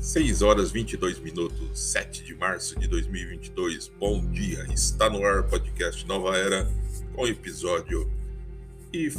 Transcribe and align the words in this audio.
6 0.00 0.40
horas 0.40 0.72
22 0.72 1.18
minutos, 1.18 1.78
7 1.78 2.24
de 2.24 2.34
março 2.34 2.78
de 2.80 2.88
2022. 2.88 3.92
Bom 4.00 4.24
dia, 4.30 4.66
está 4.72 5.10
no 5.10 5.22
ar 5.22 5.42
podcast 5.42 6.06
Nova 6.06 6.34
Era 6.38 6.66
com 7.14 7.26
episódio 7.26 8.10
e 8.90 9.10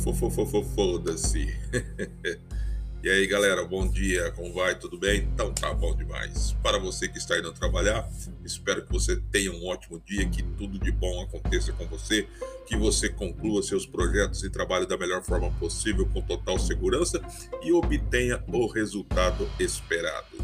foda-se. 0.63 1.55
e 3.03 3.09
aí 3.09 3.27
galera, 3.27 3.65
bom 3.65 3.87
dia, 3.87 4.31
como 4.31 4.53
vai? 4.53 4.75
Tudo 4.75 4.97
bem? 4.97 5.27
Então 5.33 5.53
tá 5.53 5.73
bom 5.73 5.95
demais. 5.95 6.53
Para 6.61 6.77
você 6.77 7.07
que 7.07 7.17
está 7.17 7.37
indo 7.37 7.51
trabalhar, 7.51 8.07
espero 8.45 8.85
que 8.85 8.91
você 8.91 9.15
tenha 9.31 9.51
um 9.51 9.65
ótimo 9.67 10.01
dia, 10.05 10.27
que 10.29 10.43
tudo 10.43 10.77
de 10.79 10.91
bom 10.91 11.21
aconteça 11.23 11.71
com 11.73 11.85
você, 11.87 12.27
que 12.65 12.77
você 12.77 13.09
conclua 13.09 13.63
seus 13.63 13.85
projetos 13.85 14.43
e 14.43 14.49
trabalhe 14.49 14.85
da 14.85 14.97
melhor 14.97 15.23
forma 15.23 15.51
possível 15.59 16.07
com 16.13 16.21
total 16.21 16.59
segurança 16.59 17.21
e 17.63 17.71
obtenha 17.71 18.43
o 18.47 18.67
resultado 18.67 19.49
esperado. 19.59 20.37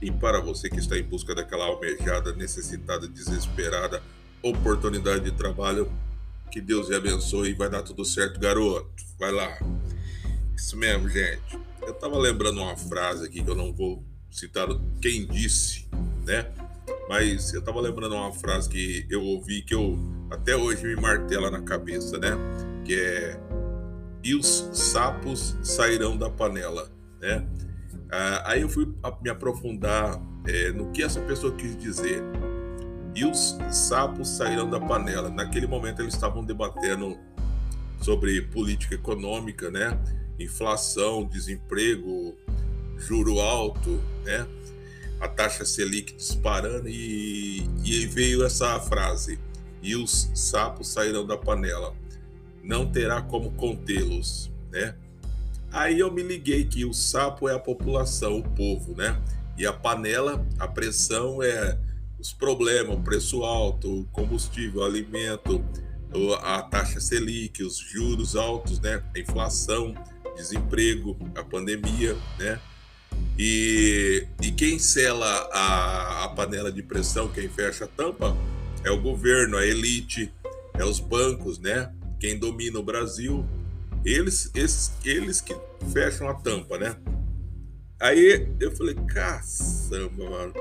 E 0.00 0.10
para 0.10 0.40
você 0.40 0.68
que 0.68 0.78
está 0.78 0.96
em 0.96 1.02
busca 1.02 1.34
daquela 1.34 1.64
almejada, 1.64 2.32
necessitada, 2.32 3.08
desesperada 3.08 4.02
oportunidade 4.42 5.24
de 5.24 5.32
trabalho, 5.32 5.90
que 6.50 6.60
Deus 6.60 6.88
lhe 6.88 6.96
abençoe 6.96 7.50
e 7.50 7.54
vai 7.54 7.68
dar 7.68 7.82
tudo 7.82 8.04
certo, 8.04 8.38
garoto. 8.38 8.90
Vai 9.18 9.32
lá. 9.32 9.58
Isso 10.56 10.76
mesmo, 10.76 11.08
gente. 11.08 11.58
Eu 11.86 11.94
tava 11.94 12.18
lembrando 12.18 12.60
uma 12.60 12.76
frase 12.76 13.26
aqui 13.26 13.42
que 13.42 13.48
eu 13.48 13.54
não 13.54 13.72
vou 13.72 14.04
citar 14.30 14.66
quem 15.00 15.26
disse, 15.26 15.88
né? 16.24 16.50
Mas 17.08 17.54
eu 17.54 17.62
tava 17.62 17.80
lembrando 17.80 18.16
uma 18.16 18.32
frase 18.32 18.68
que 18.68 19.06
eu 19.08 19.22
ouvi 19.22 19.62
que 19.62 19.74
eu 19.74 19.96
até 20.30 20.56
hoje 20.56 20.84
me 20.84 20.96
martela 20.96 21.50
na 21.50 21.62
cabeça, 21.62 22.18
né? 22.18 22.32
Que 22.84 22.94
é 22.94 23.40
e 24.24 24.34
os 24.34 24.68
sapos 24.72 25.56
sairão 25.62 26.16
da 26.16 26.28
panela, 26.28 26.90
né? 27.20 27.46
Ah, 28.10 28.50
aí 28.50 28.62
eu 28.62 28.68
fui 28.68 28.92
me 29.22 29.30
aprofundar 29.30 30.20
é, 30.44 30.72
no 30.72 30.90
que 30.90 31.04
essa 31.04 31.20
pessoa 31.20 31.54
quis 31.54 31.76
dizer. 31.76 32.20
E 33.14 33.24
os 33.24 33.56
sapos 33.70 34.28
saíram 34.28 34.68
da 34.68 34.80
panela. 34.80 35.30
Naquele 35.30 35.68
momento 35.68 36.02
eles 36.02 36.14
estavam 36.14 36.44
debatendo 36.44 37.16
sobre 38.00 38.42
política 38.42 38.96
econômica, 38.96 39.70
né? 39.70 39.96
Inflação, 40.38 41.24
desemprego, 41.24 42.36
juro 42.98 43.40
alto, 43.40 44.00
né? 44.24 44.46
A 45.20 45.28
taxa 45.28 45.64
Selic 45.64 46.14
disparando 46.14 46.88
e, 46.88 47.68
e 47.84 48.06
veio 48.06 48.44
essa 48.44 48.78
frase: 48.80 49.38
e 49.82 49.96
os 49.96 50.30
sapos 50.34 50.88
saíram 50.88 51.26
da 51.26 51.36
panela. 51.36 51.94
Não 52.62 52.90
terá 52.90 53.22
como 53.22 53.52
contê-los, 53.52 54.50
né? 54.70 54.94
Aí 55.72 55.98
eu 55.98 56.12
me 56.12 56.22
liguei 56.22 56.64
que 56.64 56.84
o 56.84 56.92
sapo 56.92 57.48
é 57.48 57.54
a 57.54 57.58
população, 57.58 58.38
o 58.38 58.42
povo, 58.42 58.94
né? 58.96 59.20
E 59.56 59.66
a 59.66 59.72
panela, 59.72 60.44
a 60.58 60.66
pressão 60.66 61.42
é 61.42 61.78
os 62.18 62.32
problemas, 62.32 62.96
o 62.96 63.00
preço 63.02 63.44
alto, 63.44 64.00
o 64.00 64.04
combustível, 64.06 64.80
o 64.80 64.84
alimento, 64.84 65.64
a 66.42 66.62
taxa 66.62 67.00
Selic, 67.00 67.62
os 67.62 67.76
juros 67.76 68.36
altos, 68.36 68.80
né? 68.80 69.02
A 69.14 69.18
inflação, 69.18 69.94
desemprego, 70.36 71.16
a 71.34 71.42
pandemia, 71.42 72.16
né? 72.38 72.60
E, 73.38 74.26
e 74.42 74.52
quem 74.52 74.78
sela 74.78 75.26
a, 75.52 76.24
a 76.24 76.28
panela 76.28 76.70
de 76.70 76.82
pressão, 76.82 77.28
quem 77.28 77.48
fecha 77.48 77.84
a 77.84 77.88
tampa, 77.88 78.36
é 78.84 78.90
o 78.90 79.00
governo, 79.00 79.56
a 79.56 79.66
elite, 79.66 80.32
é 80.74 80.84
os 80.84 81.00
bancos, 81.00 81.58
né? 81.58 81.92
Quem 82.20 82.38
domina 82.38 82.78
o 82.78 82.82
Brasil 82.82 83.44
eles, 84.06 84.50
esses, 84.54 84.92
eles 85.04 85.40
que 85.40 85.54
fecham 85.92 86.28
a 86.28 86.34
tampa, 86.34 86.78
né? 86.78 86.96
Aí 88.00 88.48
eu 88.60 88.70
falei, 88.76 88.94
caçamba, 88.94 90.30
mano. 90.30 90.52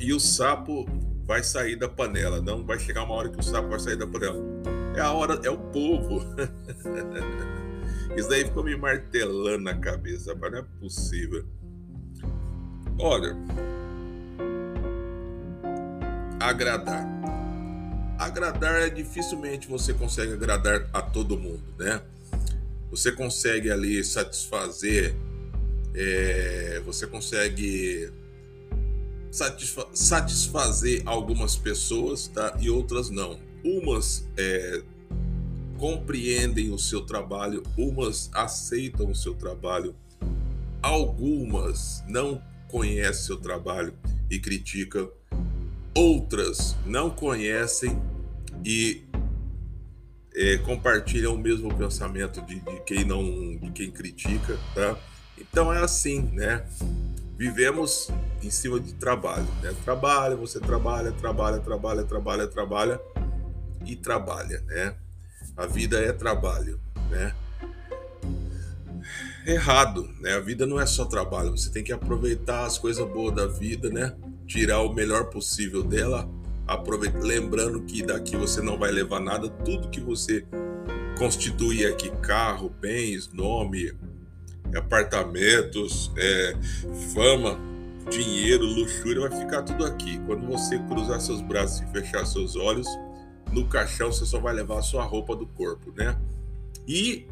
E 0.00 0.14
o 0.14 0.18
sapo 0.18 0.86
vai 1.26 1.44
sair 1.44 1.76
da 1.76 1.88
panela. 1.88 2.40
Não 2.40 2.64
vai 2.64 2.78
chegar 2.78 3.04
uma 3.04 3.14
hora 3.14 3.28
que 3.28 3.38
o 3.38 3.42
sapo 3.42 3.68
vai 3.68 3.78
sair 3.78 3.96
da 3.96 4.06
panela. 4.06 4.40
É 4.96 5.00
a 5.00 5.12
hora, 5.12 5.38
é 5.44 5.50
o 5.50 5.58
povo. 5.58 6.24
Isso 8.16 8.28
daí 8.28 8.44
ficou 8.44 8.64
me 8.64 8.76
martelando 8.76 9.64
na 9.64 9.74
cabeça, 9.74 10.34
mas 10.34 10.52
não 10.52 10.58
é 10.58 10.64
possível. 10.80 11.44
Olha, 12.98 13.36
agradar. 16.38 17.06
Agradar 18.18 18.82
é 18.82 18.90
dificilmente 18.90 19.68
você 19.68 19.94
consegue 19.94 20.34
agradar 20.34 20.88
a 20.92 21.00
todo 21.00 21.38
mundo, 21.38 21.62
né? 21.78 22.02
você 22.90 23.12
consegue 23.12 23.70
ali 23.70 24.02
satisfazer, 24.02 25.14
é, 25.94 26.82
você 26.84 27.06
consegue 27.06 28.10
satisfa 29.30 29.86
satisfazer 29.94 31.02
algumas 31.06 31.54
pessoas 31.54 32.26
tá? 32.26 32.56
e 32.60 32.68
outras 32.68 33.08
não. 33.08 33.38
Umas 33.64 34.26
é, 34.36 34.82
compreendem 35.80 36.70
o 36.70 36.78
seu 36.78 37.00
trabalho, 37.00 37.62
umas 37.74 38.28
aceitam 38.34 39.10
o 39.10 39.14
seu 39.14 39.34
trabalho, 39.34 39.96
algumas 40.82 42.04
não 42.06 42.42
conhecem 42.68 43.24
seu 43.24 43.38
trabalho 43.38 43.94
e 44.30 44.38
criticam, 44.38 45.10
outras 45.96 46.76
não 46.84 47.08
conhecem 47.08 47.98
e 48.62 49.06
é, 50.34 50.58
compartilham 50.58 51.34
o 51.34 51.38
mesmo 51.38 51.74
pensamento 51.74 52.42
de, 52.42 52.60
de, 52.60 52.80
quem 52.80 53.02
não, 53.02 53.24
de 53.56 53.70
quem 53.70 53.90
critica, 53.90 54.58
tá? 54.74 54.98
Então 55.38 55.72
é 55.72 55.78
assim, 55.78 56.20
né? 56.34 56.62
Vivemos 57.38 58.10
em 58.42 58.50
cima 58.50 58.78
de 58.78 58.92
trabalho, 58.92 59.48
né? 59.62 59.74
Trabalha, 59.82 60.36
você 60.36 60.60
trabalha, 60.60 61.10
trabalha, 61.10 61.58
trabalha, 61.58 62.04
trabalha, 62.04 62.46
trabalha 62.46 63.00
e 63.86 63.96
trabalha, 63.96 64.60
né? 64.66 64.94
A 65.60 65.66
vida 65.66 65.98
é 65.98 66.10
trabalho, 66.10 66.80
né? 67.10 67.34
Errado, 69.46 70.08
né? 70.18 70.32
A 70.32 70.40
vida 70.40 70.66
não 70.66 70.80
é 70.80 70.86
só 70.86 71.04
trabalho, 71.04 71.50
você 71.50 71.70
tem 71.70 71.84
que 71.84 71.92
aproveitar 71.92 72.64
as 72.64 72.78
coisas 72.78 73.06
boas 73.06 73.34
da 73.34 73.46
vida, 73.46 73.90
né? 73.90 74.16
Tirar 74.46 74.80
o 74.80 74.94
melhor 74.94 75.26
possível 75.26 75.82
dela 75.82 76.26
aproveita, 76.66 77.18
lembrando 77.18 77.82
que 77.82 78.02
daqui 78.02 78.38
você 78.38 78.62
não 78.62 78.78
vai 78.78 78.90
levar 78.90 79.20
nada, 79.20 79.50
tudo 79.50 79.90
que 79.90 80.00
você 80.00 80.46
constituir 81.18 81.86
aqui, 81.88 82.10
carro, 82.22 82.70
bens, 82.80 83.30
nome, 83.30 83.92
apartamentos, 84.74 86.10
é, 86.16 86.56
fama, 87.12 87.60
dinheiro, 88.10 88.64
luxúria, 88.64 89.28
vai 89.28 89.38
ficar 89.38 89.62
tudo 89.62 89.84
aqui. 89.84 90.18
Quando 90.24 90.46
você 90.46 90.78
cruzar 90.78 91.20
seus 91.20 91.42
braços 91.42 91.82
e 91.82 91.92
fechar 91.92 92.24
seus 92.24 92.56
olhos, 92.56 92.88
no 93.52 93.66
caixão 93.66 94.12
você 94.12 94.24
só 94.24 94.38
vai 94.38 94.54
levar 94.54 94.78
a 94.78 94.82
sua 94.82 95.04
roupa 95.04 95.34
do 95.34 95.46
corpo, 95.46 95.92
né? 95.96 96.18
E, 96.86 97.26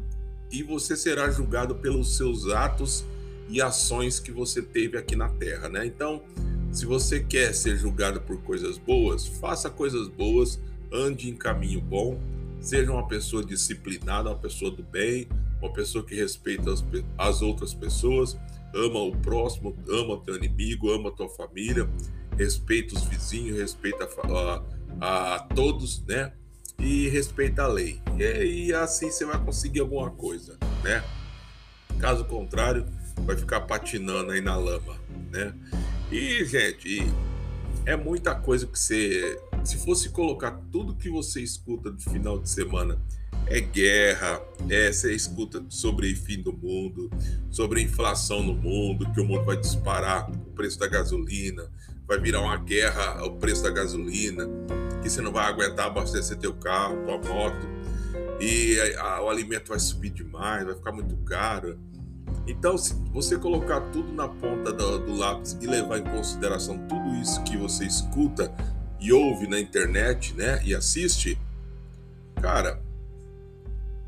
e 0.51 0.63
você 0.63 0.95
será 0.95 1.29
julgado 1.29 1.75
pelos 1.75 2.17
seus 2.17 2.47
atos 2.49 3.05
e 3.47 3.61
ações 3.61 4.19
que 4.19 4.31
você 4.31 4.61
teve 4.61 4.97
aqui 4.97 5.15
na 5.15 5.29
Terra, 5.29 5.69
né? 5.69 5.85
Então, 5.85 6.21
se 6.71 6.85
você 6.85 7.19
quer 7.19 7.53
ser 7.53 7.77
julgado 7.77 8.21
por 8.21 8.41
coisas 8.41 8.77
boas, 8.77 9.25
faça 9.25 9.69
coisas 9.69 10.07
boas, 10.07 10.59
ande 10.91 11.29
em 11.29 11.35
caminho 11.35 11.81
bom, 11.81 12.19
seja 12.61 12.91
uma 12.91 13.07
pessoa 13.07 13.43
disciplinada, 13.43 14.29
uma 14.29 14.37
pessoa 14.37 14.69
do 14.69 14.83
bem, 14.83 15.27
uma 15.61 15.71
pessoa 15.71 16.03
que 16.03 16.15
respeita 16.15 16.71
as, 16.71 16.83
as 17.17 17.41
outras 17.41 17.73
pessoas, 17.73 18.37
ama 18.73 18.99
o 19.01 19.11
próximo, 19.11 19.75
ama 19.89 20.19
teu 20.23 20.35
inimigo, 20.35 20.91
ama 20.91 21.09
a 21.09 21.11
tua 21.11 21.29
família, 21.29 21.89
respeita 22.37 22.95
os 22.95 23.03
vizinhos, 23.05 23.57
respeita 23.57 24.03
a, 24.03 24.31
a, 24.31 24.63
a 24.99 25.39
todos, 25.55 26.05
né? 26.05 26.31
E 26.77 27.09
respeita 27.09 27.63
a 27.63 27.67
lei. 27.67 28.01
E, 28.17 28.67
e 28.67 28.73
assim 28.73 29.11
você 29.11 29.25
vai 29.25 29.37
conseguir 29.43 29.81
alguma 29.81 30.09
coisa, 30.11 30.57
né? 30.83 31.03
Caso 31.99 32.23
contrário, 32.25 32.85
vai 33.25 33.35
ficar 33.35 33.61
patinando 33.61 34.31
aí 34.31 34.41
na 34.41 34.55
lama, 34.55 34.95
né? 35.31 35.53
E, 36.11 36.43
gente, 36.45 37.01
é 37.85 37.95
muita 37.95 38.35
coisa 38.35 38.65
que 38.65 38.79
você. 38.79 39.39
Se 39.63 39.77
fosse 39.77 40.09
colocar 40.09 40.51
tudo 40.71 40.95
que 40.95 41.09
você 41.09 41.41
escuta 41.41 41.91
no 41.91 41.99
final 41.99 42.39
de 42.39 42.49
semana, 42.49 42.97
é 43.45 43.59
guerra, 43.59 44.41
é, 44.69 44.91
você 44.91 45.13
escuta 45.13 45.63
sobre 45.69 46.15
fim 46.15 46.41
do 46.41 46.53
mundo, 46.53 47.09
sobre 47.49 47.81
inflação 47.81 48.41
no 48.41 48.53
mundo, 48.53 49.11
que 49.11 49.19
o 49.19 49.25
mundo 49.25 49.43
vai 49.43 49.57
disparar 49.57 50.29
o 50.31 50.51
preço 50.51 50.79
da 50.79 50.87
gasolina, 50.87 51.69
vai 52.09 52.19
virar 52.19 52.41
uma 52.41 52.57
guerra 52.57 53.23
o 53.23 53.35
preço 53.35 53.61
da 53.61 53.69
gasolina, 53.69 54.49
que 55.03 55.07
você 55.07 55.21
não 55.21 55.31
vai 55.31 55.45
aguentar 55.45 55.85
abastecer 55.85 56.37
teu 56.37 56.55
carro, 56.55 56.97
tua 57.05 57.19
moto, 57.19 57.69
e 58.41 58.79
a, 58.97 59.21
o 59.21 59.29
alimento 59.29 59.69
vai 59.69 59.79
subir 59.79 60.09
demais, 60.09 60.65
vai 60.65 60.73
ficar 60.73 60.91
muito 60.91 61.15
caro. 61.17 61.77
Então, 62.47 62.79
se 62.79 62.95
você 63.13 63.37
colocar 63.37 63.79
tudo 63.91 64.11
na 64.11 64.27
ponta 64.27 64.73
do, 64.73 64.97
do, 64.97 65.15
lápis 65.15 65.55
e 65.61 65.67
levar 65.67 65.99
em 65.99 66.03
consideração 66.03 66.79
tudo 66.87 67.15
isso 67.21 67.43
que 67.43 67.55
você 67.55 67.85
escuta 67.85 68.51
e 68.99 69.13
ouve 69.13 69.45
na 69.45 69.59
internet, 69.59 70.33
né, 70.33 70.59
e 70.65 70.73
assiste, 70.73 71.37
cara, 72.41 72.81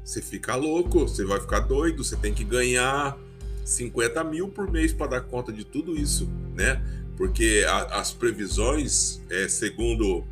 você 0.04 0.24
fica 0.24 0.56
louco, 0.56 1.02
você 1.02 1.24
vai 1.24 1.40
ficar 1.40 1.60
doido, 1.60 2.04
você 2.04 2.16
tem 2.16 2.34
que 2.34 2.44
ganhar 2.44 3.16
50 3.64 4.24
mil 4.24 4.50
por 4.50 4.72
mês 4.72 4.92
para 4.92 5.06
dar 5.06 5.22
conta 5.22 5.54
de 5.54 5.64
tudo 5.64 5.96
isso, 5.96 6.28
né? 6.56 6.82
Porque 7.18 7.66
a, 7.68 8.00
as 8.00 8.14
previsões, 8.14 9.22
é, 9.30 9.48
segundo 9.48 10.26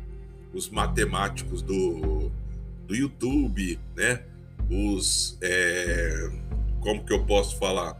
os 0.52 0.68
matemáticos 0.68 1.62
do, 1.62 2.30
do 2.86 2.94
YouTube, 2.94 3.78
né? 3.96 4.22
Os 4.68 5.36
é, 5.40 6.30
como 6.80 7.04
que 7.04 7.12
eu 7.12 7.24
posso 7.24 7.58
falar? 7.58 7.98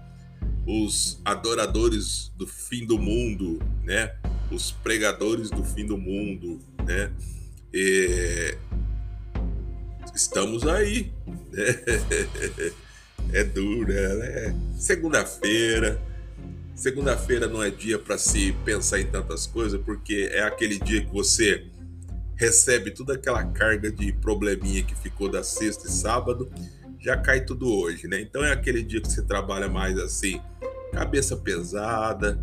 Os 0.67 1.21
adoradores 1.25 2.32
do 2.37 2.47
fim 2.47 2.87
do 2.87 2.99
mundo, 2.99 3.61
né? 3.85 4.15
Os 4.50 4.73
pregadores 4.73 5.50
do 5.50 5.65
fim 5.65 5.87
do 5.87 5.97
mundo, 5.97 6.61
né? 6.85 7.12
E, 7.73 8.56
estamos 10.15 10.67
aí, 10.67 11.12
né? 11.53 12.73
É 13.32 13.44
dura, 13.44 13.94
é 13.94 14.55
segunda-feira. 14.77 16.00
Segunda-feira 16.81 17.47
não 17.47 17.62
é 17.62 17.69
dia 17.69 17.99
para 17.99 18.17
se 18.17 18.53
pensar 18.65 18.99
em 19.00 19.05
tantas 19.05 19.47
coisas, 19.47 19.79
porque 19.82 20.31
é 20.32 20.41
aquele 20.41 20.79
dia 20.79 21.05
que 21.05 21.12
você 21.12 21.67
recebe 22.35 22.91
toda 22.91 23.17
aquela 23.17 23.44
carga 23.44 23.93
de 23.93 24.11
probleminha 24.15 24.82
que 24.82 24.94
ficou 24.94 25.29
da 25.29 25.44
sexta 25.44 25.88
e 25.88 25.91
sábado, 25.91 26.50
já 26.99 27.19
cai 27.19 27.44
tudo 27.44 27.71
hoje, 27.71 28.09
né? 28.09 28.23
Então 28.23 28.43
é 28.43 28.50
aquele 28.50 28.82
dia 28.82 28.99
que 28.99 29.12
você 29.12 29.21
trabalha 29.21 29.69
mais 29.69 29.99
assim, 29.99 30.41
cabeça 30.91 31.37
pesada, 31.37 32.43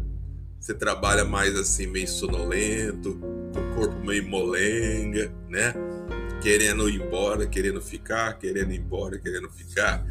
você 0.60 0.75
trabalha 0.75 1.25
mais 1.25 1.56
assim, 1.56 1.88
meio 1.88 2.07
sonolento, 2.07 3.19
o 3.56 3.75
corpo 3.75 4.06
meio 4.06 4.30
molenga, 4.30 5.34
né? 5.50 5.74
Querendo 6.44 6.88
ir 6.88 7.01
embora, 7.01 7.48
querendo 7.48 7.81
ficar, 7.81 8.38
querendo 8.38 8.72
ir 8.72 8.78
embora, 8.78 9.18
querendo 9.18 9.50
ficar. 9.50 10.06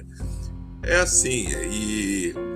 é 0.82 0.96
assim, 0.96 1.46
e 1.70 2.53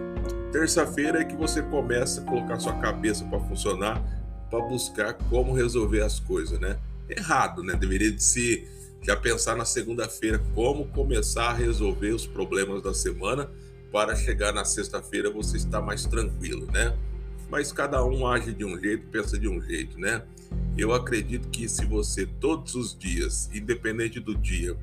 terça-feira 0.53 1.21
é 1.21 1.25
que 1.25 1.37
você 1.37 1.63
começa 1.63 2.21
a 2.21 2.25
colocar 2.25 2.59
sua 2.59 2.75
cabeça 2.75 3.25
para 3.25 3.41
funcionar 3.41 4.03
para 4.51 4.61
buscar 4.61 5.15
como 5.15 5.53
resolver 5.53 6.03
as 6.03 6.19
coisas, 6.19 6.59
né? 6.59 6.79
Errado, 7.09 7.63
né? 7.63 7.75
Deveria 7.75 8.11
de 8.11 8.23
se 8.23 8.67
já 9.03 9.17
pensar 9.17 9.57
na 9.57 9.65
segunda-feira 9.65 10.43
como 10.55 10.87
começar 10.89 11.51
a 11.51 11.55
resolver 11.55 12.11
os 12.11 12.27
problemas 12.27 12.83
da 12.83 12.93
semana 12.93 13.51
para 13.93 14.17
chegar 14.17 14.53
na 14.53 14.65
sexta-feira 14.65 15.31
você 15.31 15.57
estar 15.57 15.81
mais 15.81 16.05
tranquilo, 16.05 16.67
né? 16.73 16.97
Mas 17.51 17.73
cada 17.73 18.05
um 18.05 18.27
age 18.27 18.53
de 18.53 18.65
um 18.65 18.79
jeito, 18.79 19.07
pensa 19.09 19.39
de 19.39 19.49
um 19.49 19.61
jeito, 19.63 19.99
né? 19.99 20.23
Eu 20.77 20.93
acredito 20.93 21.49
que 21.49 21.69
se 21.69 21.85
você 21.85 22.27
todos 22.27 22.75
os 22.75 22.97
dias, 22.97 23.51
independente 23.55 24.21
do 24.21 24.35
dia, 24.35 24.77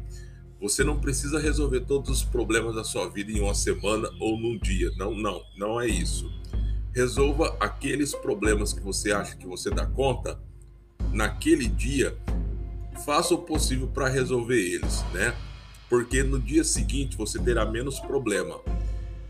você 0.59 0.83
não 0.83 0.99
precisa 0.99 1.39
resolver 1.39 1.81
todos 1.81 2.09
os 2.09 2.23
problemas 2.23 2.75
da 2.75 2.83
sua 2.83 3.09
vida 3.09 3.31
em 3.31 3.41
uma 3.41 3.53
semana 3.53 4.09
ou 4.19 4.39
num 4.39 4.57
dia. 4.57 4.91
Não, 4.97 5.13
não, 5.13 5.41
não 5.57 5.81
é 5.81 5.87
isso. 5.87 6.31
Resolva 6.93 7.55
aqueles 7.59 8.15
problemas 8.15 8.71
que 8.71 8.81
você 8.81 9.11
acha 9.11 9.35
que 9.35 9.45
você 9.45 9.69
dá 9.69 9.85
conta 9.85 10.39
naquele 11.11 11.67
dia. 11.67 12.17
Faça 13.05 13.33
o 13.33 13.39
possível 13.39 13.87
para 13.87 14.07
resolver 14.07 14.59
eles, 14.59 15.03
né? 15.13 15.35
Porque 15.89 16.23
no 16.23 16.39
dia 16.39 16.63
seguinte 16.63 17.17
você 17.17 17.37
terá 17.37 17.65
menos 17.65 17.99
problema. 17.99 18.59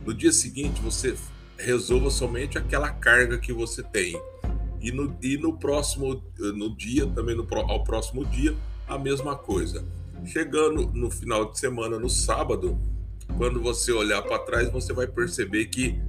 No 0.06 0.14
dia 0.14 0.32
seguinte 0.32 0.80
você 0.82 1.16
resolva 1.58 2.10
somente 2.10 2.58
aquela 2.58 2.90
carga 2.90 3.38
que 3.40 3.52
você 3.52 3.82
tem. 3.82 4.22
E 4.80 4.92
no, 4.92 5.18
e 5.22 5.36
no 5.38 5.58
próximo 5.58 6.24
no 6.38 6.76
dia, 6.76 7.08
também 7.08 7.36
no, 7.36 7.48
ao 7.52 7.84
próximo 7.84 8.24
dia, 8.26 8.56
a 8.88 9.00
mesma 9.00 9.36
coisa. 9.36 9.84
Chegando 10.26 10.88
no 10.94 11.12
final 11.12 11.52
de 11.52 11.60
semana, 11.60 12.00
no 12.00 12.10
sábado, 12.10 12.78
quando 13.38 13.62
você 13.62 13.92
olhar 13.92 14.22
para 14.22 14.40
trás, 14.40 14.72
você 14.72 14.92
vai 14.94 15.08
perceber 15.08 15.66
que 15.68 16.00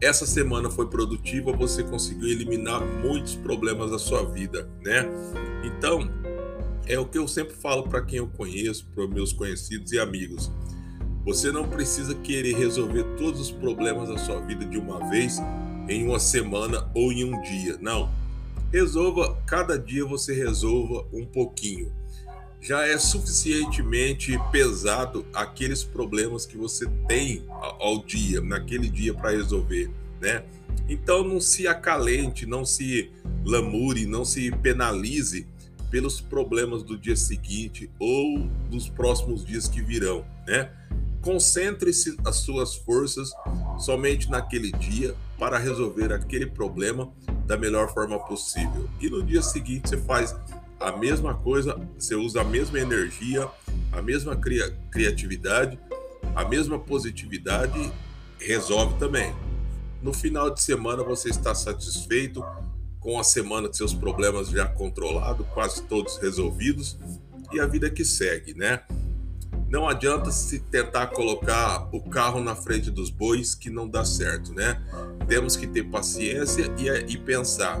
essa 0.00 0.26
semana 0.26 0.70
foi 0.70 0.88
produtiva, 0.88 1.52
você 1.52 1.82
conseguiu 1.82 2.28
eliminar 2.28 2.84
muitos 2.84 3.34
problemas 3.36 3.90
da 3.90 3.98
sua 3.98 4.24
vida, 4.24 4.68
né? 4.82 5.08
Então, 5.64 6.10
é 6.86 6.98
o 6.98 7.06
que 7.06 7.18
eu 7.18 7.26
sempre 7.26 7.54
falo 7.54 7.84
para 7.84 8.02
quem 8.02 8.18
eu 8.18 8.28
conheço, 8.28 8.86
para 8.94 9.06
meus 9.06 9.32
conhecidos 9.32 9.92
e 9.92 9.98
amigos. 9.98 10.50
Você 11.24 11.50
não 11.50 11.66
precisa 11.68 12.14
querer 12.14 12.54
resolver 12.54 13.04
todos 13.16 13.40
os 13.40 13.50
problemas 13.50 14.08
da 14.08 14.18
sua 14.18 14.40
vida 14.40 14.64
de 14.66 14.76
uma 14.76 15.08
vez, 15.08 15.38
em 15.88 16.06
uma 16.06 16.18
semana 16.18 16.90
ou 16.94 17.10
em 17.10 17.24
um 17.24 17.40
dia. 17.40 17.78
Não. 17.80 18.10
Resolva, 18.70 19.40
cada 19.46 19.78
dia 19.78 20.04
você 20.04 20.34
resolva 20.34 21.06
um 21.12 21.24
pouquinho. 21.24 21.90
Já 22.64 22.86
é 22.86 22.96
suficientemente 22.96 24.40
pesado 24.50 25.26
aqueles 25.34 25.84
problemas 25.84 26.46
que 26.46 26.56
você 26.56 26.86
tem 27.06 27.44
ao 27.78 28.02
dia, 28.02 28.40
naquele 28.40 28.88
dia 28.88 29.12
para 29.12 29.32
resolver, 29.32 29.90
né? 30.18 30.42
Então 30.88 31.22
não 31.22 31.38
se 31.40 31.68
acalente, 31.68 32.46
não 32.46 32.64
se 32.64 33.10
lamure, 33.44 34.06
não 34.06 34.24
se 34.24 34.50
penalize 34.50 35.46
pelos 35.90 36.22
problemas 36.22 36.82
do 36.82 36.96
dia 36.96 37.16
seguinte 37.16 37.90
ou 37.98 38.48
dos 38.70 38.88
próximos 38.88 39.44
dias 39.44 39.68
que 39.68 39.82
virão, 39.82 40.24
né? 40.46 40.70
Concentre-se 41.20 42.16
as 42.24 42.36
suas 42.36 42.74
forças 42.74 43.30
somente 43.78 44.30
naquele 44.30 44.72
dia 44.72 45.14
para 45.38 45.58
resolver 45.58 46.14
aquele 46.14 46.46
problema 46.46 47.12
da 47.46 47.58
melhor 47.58 47.92
forma 47.92 48.18
possível. 48.18 48.88
E 49.02 49.10
no 49.10 49.22
dia 49.22 49.42
seguinte 49.42 49.90
você 49.90 49.98
faz 49.98 50.34
a 50.78 50.92
mesma 50.92 51.34
coisa, 51.34 51.78
você 51.98 52.14
usa 52.14 52.40
a 52.40 52.44
mesma 52.44 52.78
energia, 52.78 53.48
a 53.92 54.02
mesma 54.02 54.36
cria 54.36 54.70
criatividade, 54.90 55.78
a 56.34 56.44
mesma 56.44 56.78
positividade, 56.78 57.92
resolve 58.38 58.98
também. 58.98 59.34
No 60.02 60.12
final 60.12 60.50
de 60.50 60.60
semana 60.60 61.02
você 61.02 61.30
está 61.30 61.54
satisfeito 61.54 62.44
com 63.00 63.18
a 63.18 63.24
semana 63.24 63.68
de 63.68 63.76
seus 63.76 63.94
problemas 63.94 64.48
já 64.48 64.66
controlados, 64.66 65.46
quase 65.54 65.82
todos 65.82 66.18
resolvidos 66.18 66.98
e 67.52 67.60
a 67.60 67.66
vida 67.66 67.88
que 67.90 68.04
segue, 68.04 68.54
né? 68.54 68.82
Não 69.68 69.88
adianta 69.88 70.30
se 70.30 70.58
tentar 70.58 71.08
colocar 71.08 71.88
o 71.92 72.00
carro 72.00 72.40
na 72.40 72.54
frente 72.54 72.90
dos 72.90 73.10
bois 73.10 73.54
que 73.54 73.70
não 73.70 73.88
dá 73.88 74.04
certo, 74.04 74.52
né? 74.52 74.80
Temos 75.26 75.56
que 75.56 75.66
ter 75.66 75.84
paciência 75.84 76.70
e, 76.78 77.12
e 77.12 77.16
pensar. 77.18 77.80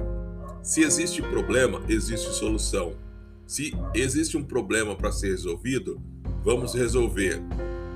Se 0.64 0.80
existe 0.80 1.20
problema, 1.20 1.82
existe 1.90 2.32
solução. 2.32 2.94
Se 3.46 3.76
existe 3.92 4.34
um 4.38 4.42
problema 4.42 4.96
para 4.96 5.12
ser 5.12 5.28
resolvido, 5.28 6.00
vamos 6.42 6.72
resolver. 6.72 7.38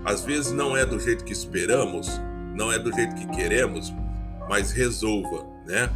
Às 0.05 0.23
vezes 0.23 0.53
não 0.53 0.77
é 0.77 0.85
do 0.85 1.01
jeito 1.01 1.25
que 1.25 1.33
esperamos, 1.33 2.09
não 2.55 2.71
é 2.71 2.79
do 2.79 2.93
jeito 2.93 3.15
que 3.15 3.27
queremos, 3.29 3.91
mas 4.51 4.71
resolva, 4.71 5.47
né? 5.67 5.91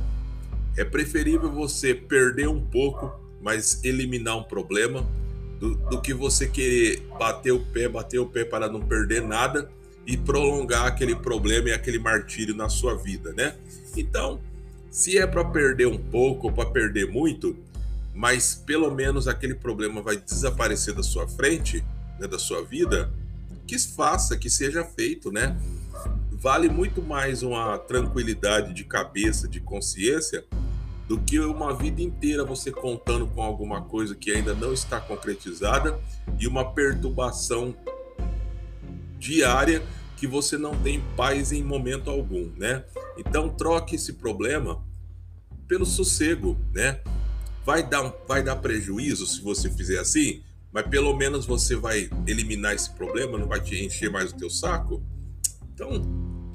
É 0.74 0.82
preferível 0.82 1.52
você 1.52 1.94
perder 1.94 2.48
um 2.48 2.64
pouco, 2.64 3.20
mas 3.42 3.84
eliminar 3.84 4.38
um 4.38 4.42
problema, 4.42 5.06
do, 5.60 5.74
do 5.74 6.00
que 6.00 6.14
você 6.14 6.48
querer 6.48 7.06
bater 7.18 7.52
o 7.52 7.60
pé, 7.60 7.86
bater 7.86 8.18
o 8.18 8.26
pé 8.26 8.46
para 8.46 8.66
não 8.66 8.80
perder 8.80 9.20
nada 9.20 9.70
e 10.06 10.16
prolongar 10.16 10.86
aquele 10.86 11.14
problema 11.14 11.68
e 11.68 11.72
aquele 11.72 11.98
martírio 11.98 12.54
na 12.56 12.70
sua 12.70 12.96
vida, 12.96 13.34
né? 13.34 13.56
Então, 13.94 14.40
se 14.92 15.16
é 15.16 15.26
para 15.26 15.42
perder 15.42 15.86
um 15.86 15.96
pouco 15.96 16.48
ou 16.48 16.52
para 16.52 16.68
perder 16.68 17.10
muito, 17.10 17.56
mas 18.14 18.54
pelo 18.54 18.94
menos 18.94 19.26
aquele 19.26 19.54
problema 19.54 20.02
vai 20.02 20.18
desaparecer 20.18 20.94
da 20.94 21.02
sua 21.02 21.26
frente, 21.26 21.82
né, 22.20 22.28
da 22.28 22.38
sua 22.38 22.62
vida, 22.62 23.10
que 23.66 23.78
faça, 23.78 24.36
que 24.36 24.50
seja 24.50 24.84
feito, 24.84 25.32
né? 25.32 25.56
Vale 26.30 26.68
muito 26.68 27.00
mais 27.00 27.42
uma 27.42 27.78
tranquilidade 27.78 28.74
de 28.74 28.84
cabeça, 28.84 29.48
de 29.48 29.60
consciência, 29.60 30.44
do 31.08 31.18
que 31.18 31.40
uma 31.40 31.74
vida 31.74 32.02
inteira 32.02 32.44
você 32.44 32.70
contando 32.70 33.26
com 33.26 33.40
alguma 33.40 33.80
coisa 33.80 34.14
que 34.14 34.30
ainda 34.30 34.52
não 34.52 34.74
está 34.74 35.00
concretizada 35.00 35.98
e 36.38 36.46
uma 36.46 36.70
perturbação 36.70 37.74
diária 39.18 39.82
que 40.22 40.26
você 40.28 40.56
não 40.56 40.80
tem 40.82 41.02
paz 41.16 41.50
em 41.50 41.64
momento 41.64 42.08
algum, 42.08 42.48
né? 42.56 42.84
Então 43.18 43.48
troque 43.48 43.96
esse 43.96 44.12
problema 44.12 44.80
pelo 45.66 45.84
sossego, 45.84 46.56
né? 46.72 47.00
Vai 47.66 47.84
dar, 47.84 48.14
vai 48.28 48.40
dar 48.40 48.54
prejuízo 48.54 49.26
se 49.26 49.42
você 49.42 49.68
fizer 49.68 49.98
assim, 49.98 50.40
mas 50.70 50.86
pelo 50.86 51.12
menos 51.16 51.44
você 51.44 51.74
vai 51.74 52.08
eliminar 52.24 52.72
esse 52.72 52.88
problema, 52.90 53.36
não 53.36 53.48
vai 53.48 53.60
te 53.60 53.84
encher 53.84 54.12
mais 54.12 54.30
o 54.30 54.36
teu 54.36 54.48
saco. 54.48 55.02
Então, 55.74 56.00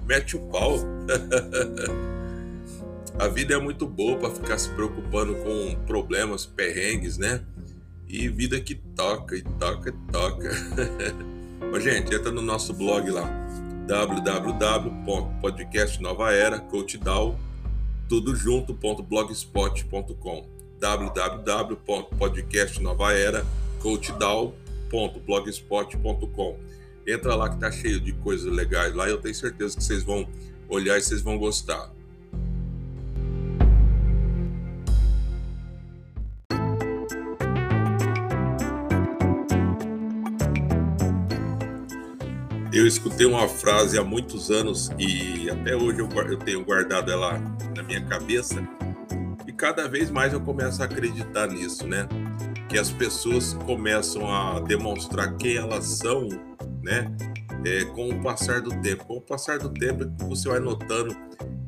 mete 0.05 0.37
o 0.37 0.47
pau. 0.47 0.77
A 3.19 3.27
vida 3.27 3.53
é 3.53 3.59
muito 3.59 3.85
boa 3.85 4.17
para 4.17 4.29
ficar 4.29 4.57
se 4.59 4.69
preocupando 4.69 5.35
com 5.43 5.75
problemas, 5.85 6.45
perrengues, 6.45 7.17
né? 7.17 7.43
E 8.07 8.29
vida 8.29 8.61
que 8.61 8.75
toca, 8.75 9.35
e 9.35 9.41
toca, 9.41 9.89
e 9.89 9.93
toca. 10.09 10.51
Mas, 11.71 11.83
gente, 11.83 12.13
entra 12.13 12.31
no 12.31 12.41
nosso 12.41 12.73
blog 12.73 13.09
lá, 13.09 13.27
www.podcastnovaera, 13.87 16.59
coachdown, 16.59 17.35
tudo 18.07 18.35
junto.blogspot.com 18.35 20.55
www.podcastnovaera, 20.79 23.43
coachdown.blogspot.com 23.81 26.59
Entra 27.07 27.35
lá 27.35 27.49
que 27.49 27.57
tá 27.57 27.71
cheio 27.71 28.01
de 28.01 28.11
coisas 28.13 28.51
legais 28.51 28.93
lá, 28.93 29.07
eu 29.07 29.17
tenho 29.17 29.33
certeza 29.33 29.77
que 29.77 29.83
vocês 29.83 30.03
vão 30.03 30.27
olhar 30.67 30.97
e 30.97 31.01
vocês 31.01 31.21
vão 31.21 31.37
gostar. 31.37 31.89
Eu 42.77 42.85
escutei 42.85 43.25
uma 43.25 43.49
frase 43.49 43.97
há 43.97 44.03
muitos 44.03 44.51
anos 44.51 44.91
e 44.99 45.49
até 45.49 45.75
hoje 45.75 45.99
eu, 45.99 46.07
eu 46.07 46.37
tenho 46.37 46.63
guardado 46.63 47.11
ela 47.11 47.39
na 47.75 47.81
minha 47.81 48.05
cabeça 48.05 48.55
e 49.47 49.51
cada 49.51 49.87
vez 49.87 50.11
mais 50.11 50.31
eu 50.31 50.39
começo 50.39 50.83
a 50.83 50.85
acreditar 50.85 51.47
nisso, 51.47 51.87
né? 51.87 52.07
Que 52.69 52.77
as 52.77 52.91
pessoas 52.91 53.55
começam 53.65 54.31
a 54.31 54.59
demonstrar 54.59 55.35
quem 55.37 55.57
elas 55.57 55.85
são, 55.85 56.29
né? 56.83 57.11
É, 57.65 57.83
com 57.83 58.09
o 58.09 58.21
passar 58.21 58.61
do 58.61 58.69
tempo. 58.79 59.05
Com 59.05 59.17
o 59.17 59.21
passar 59.21 59.57
do 59.57 59.69
tempo, 59.69 60.05
você 60.27 60.47
vai 60.47 60.59
notando 60.59 61.17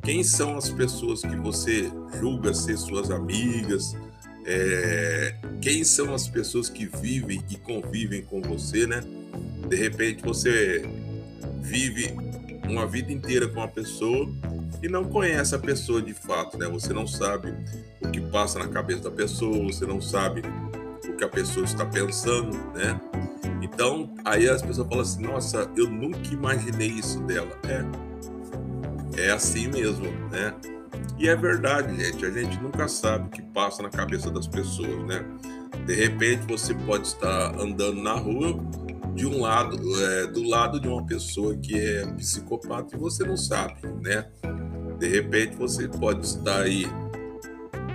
quem 0.04 0.22
são 0.22 0.56
as 0.56 0.70
pessoas 0.70 1.22
que 1.22 1.34
você 1.34 1.90
julga 2.20 2.54
ser 2.54 2.76
suas 2.76 3.10
amigas, 3.10 3.96
é, 4.46 5.34
quem 5.60 5.82
são 5.82 6.14
as 6.14 6.28
pessoas 6.28 6.70
que 6.70 6.86
vivem 6.86 7.44
e 7.50 7.56
convivem 7.56 8.22
com 8.22 8.40
você, 8.40 8.86
né? 8.86 9.02
De 9.68 9.76
repente 9.76 10.22
você 10.22 10.84
vive 11.60 12.14
uma 12.68 12.86
vida 12.86 13.12
inteira 13.12 13.48
com 13.48 13.60
uma 13.60 13.68
pessoa 13.68 14.30
e 14.82 14.88
não 14.88 15.04
conhece 15.04 15.54
a 15.54 15.58
pessoa 15.58 16.00
de 16.00 16.14
fato, 16.14 16.56
né? 16.56 16.66
Você 16.68 16.92
não 16.92 17.06
sabe 17.06 17.54
o 18.00 18.10
que 18.10 18.20
passa 18.20 18.58
na 18.58 18.68
cabeça 18.68 19.02
da 19.02 19.10
pessoa, 19.10 19.64
você 19.64 19.84
não 19.84 20.00
sabe 20.00 20.42
o 21.08 21.16
que 21.16 21.24
a 21.24 21.28
pessoa 21.28 21.64
está 21.64 21.84
pensando, 21.84 22.56
né? 22.74 22.98
Então, 23.62 24.14
aí 24.24 24.48
as 24.48 24.62
pessoas 24.62 24.88
falam 24.88 25.02
assim: 25.02 25.22
"Nossa, 25.22 25.70
eu 25.76 25.88
nunca 25.88 26.32
imaginei 26.32 26.88
isso 26.88 27.20
dela". 27.20 27.50
É. 27.68 28.10
É 29.26 29.30
assim 29.30 29.68
mesmo, 29.68 30.06
né? 30.30 30.54
E 31.18 31.28
é 31.28 31.36
verdade, 31.36 31.94
gente, 32.02 32.24
a 32.24 32.30
gente 32.30 32.58
nunca 32.62 32.88
sabe 32.88 33.26
o 33.26 33.30
que 33.30 33.42
passa 33.42 33.82
na 33.82 33.90
cabeça 33.90 34.30
das 34.30 34.46
pessoas, 34.46 35.04
né? 35.06 35.24
De 35.90 35.96
repente 35.96 36.46
você 36.46 36.72
pode 36.72 37.08
estar 37.08 37.52
andando 37.58 38.00
na 38.00 38.12
rua 38.12 38.56
de 39.12 39.26
um 39.26 39.40
lado, 39.40 39.76
é, 40.00 40.28
do 40.28 40.48
lado 40.48 40.78
de 40.78 40.86
uma 40.86 41.04
pessoa 41.04 41.56
que 41.56 41.76
é 41.76 42.06
psicopata 42.12 42.94
e 42.94 42.98
você 42.98 43.26
não 43.26 43.36
sabe, 43.36 43.74
né? 44.00 44.24
De 45.00 45.08
repente 45.08 45.56
você 45.56 45.88
pode 45.88 46.24
estar 46.24 46.60
aí 46.60 46.86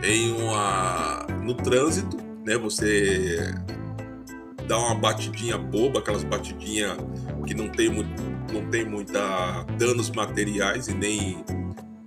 em 0.03 0.33
uma 0.33 1.25
no 1.41 1.55
trânsito, 1.55 2.17
né? 2.45 2.57
Você 2.57 3.37
dá 4.67 4.77
uma 4.77 4.95
batidinha 4.95 5.57
boba, 5.57 5.99
aquelas 5.99 6.25
batidinhas 6.25 6.97
que 7.47 7.53
não 7.53 7.69
tem 7.69 7.87
muito, 7.87 8.21
não 8.51 8.69
tem 8.69 8.83
muita 8.83 9.63
danos 9.79 10.09
materiais 10.09 10.89
e 10.89 10.93
nem 10.93 11.45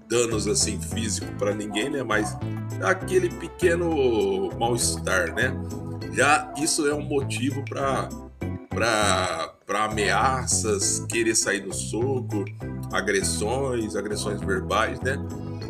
danos 0.09 0.47
assim 0.47 0.81
físico 0.81 1.27
para 1.39 1.55
ninguém, 1.55 1.91
né? 1.91 2.03
Mas 2.03 2.37
aquele 2.83 3.29
pequeno 3.29 4.51
mal-estar, 4.59 5.35
né? 5.35 5.55
Já 6.13 6.53
isso 6.59 6.87
é 6.87 6.95
um 6.95 7.03
motivo 7.03 7.65
para 7.65 8.09
para 8.71 9.85
ameaças, 9.85 11.05
querer 11.09 11.35
sair 11.35 11.61
do 11.61 11.75
soco, 11.75 12.45
agressões, 12.93 13.97
agressões 13.97 14.41
verbais, 14.41 15.01
né? 15.01 15.19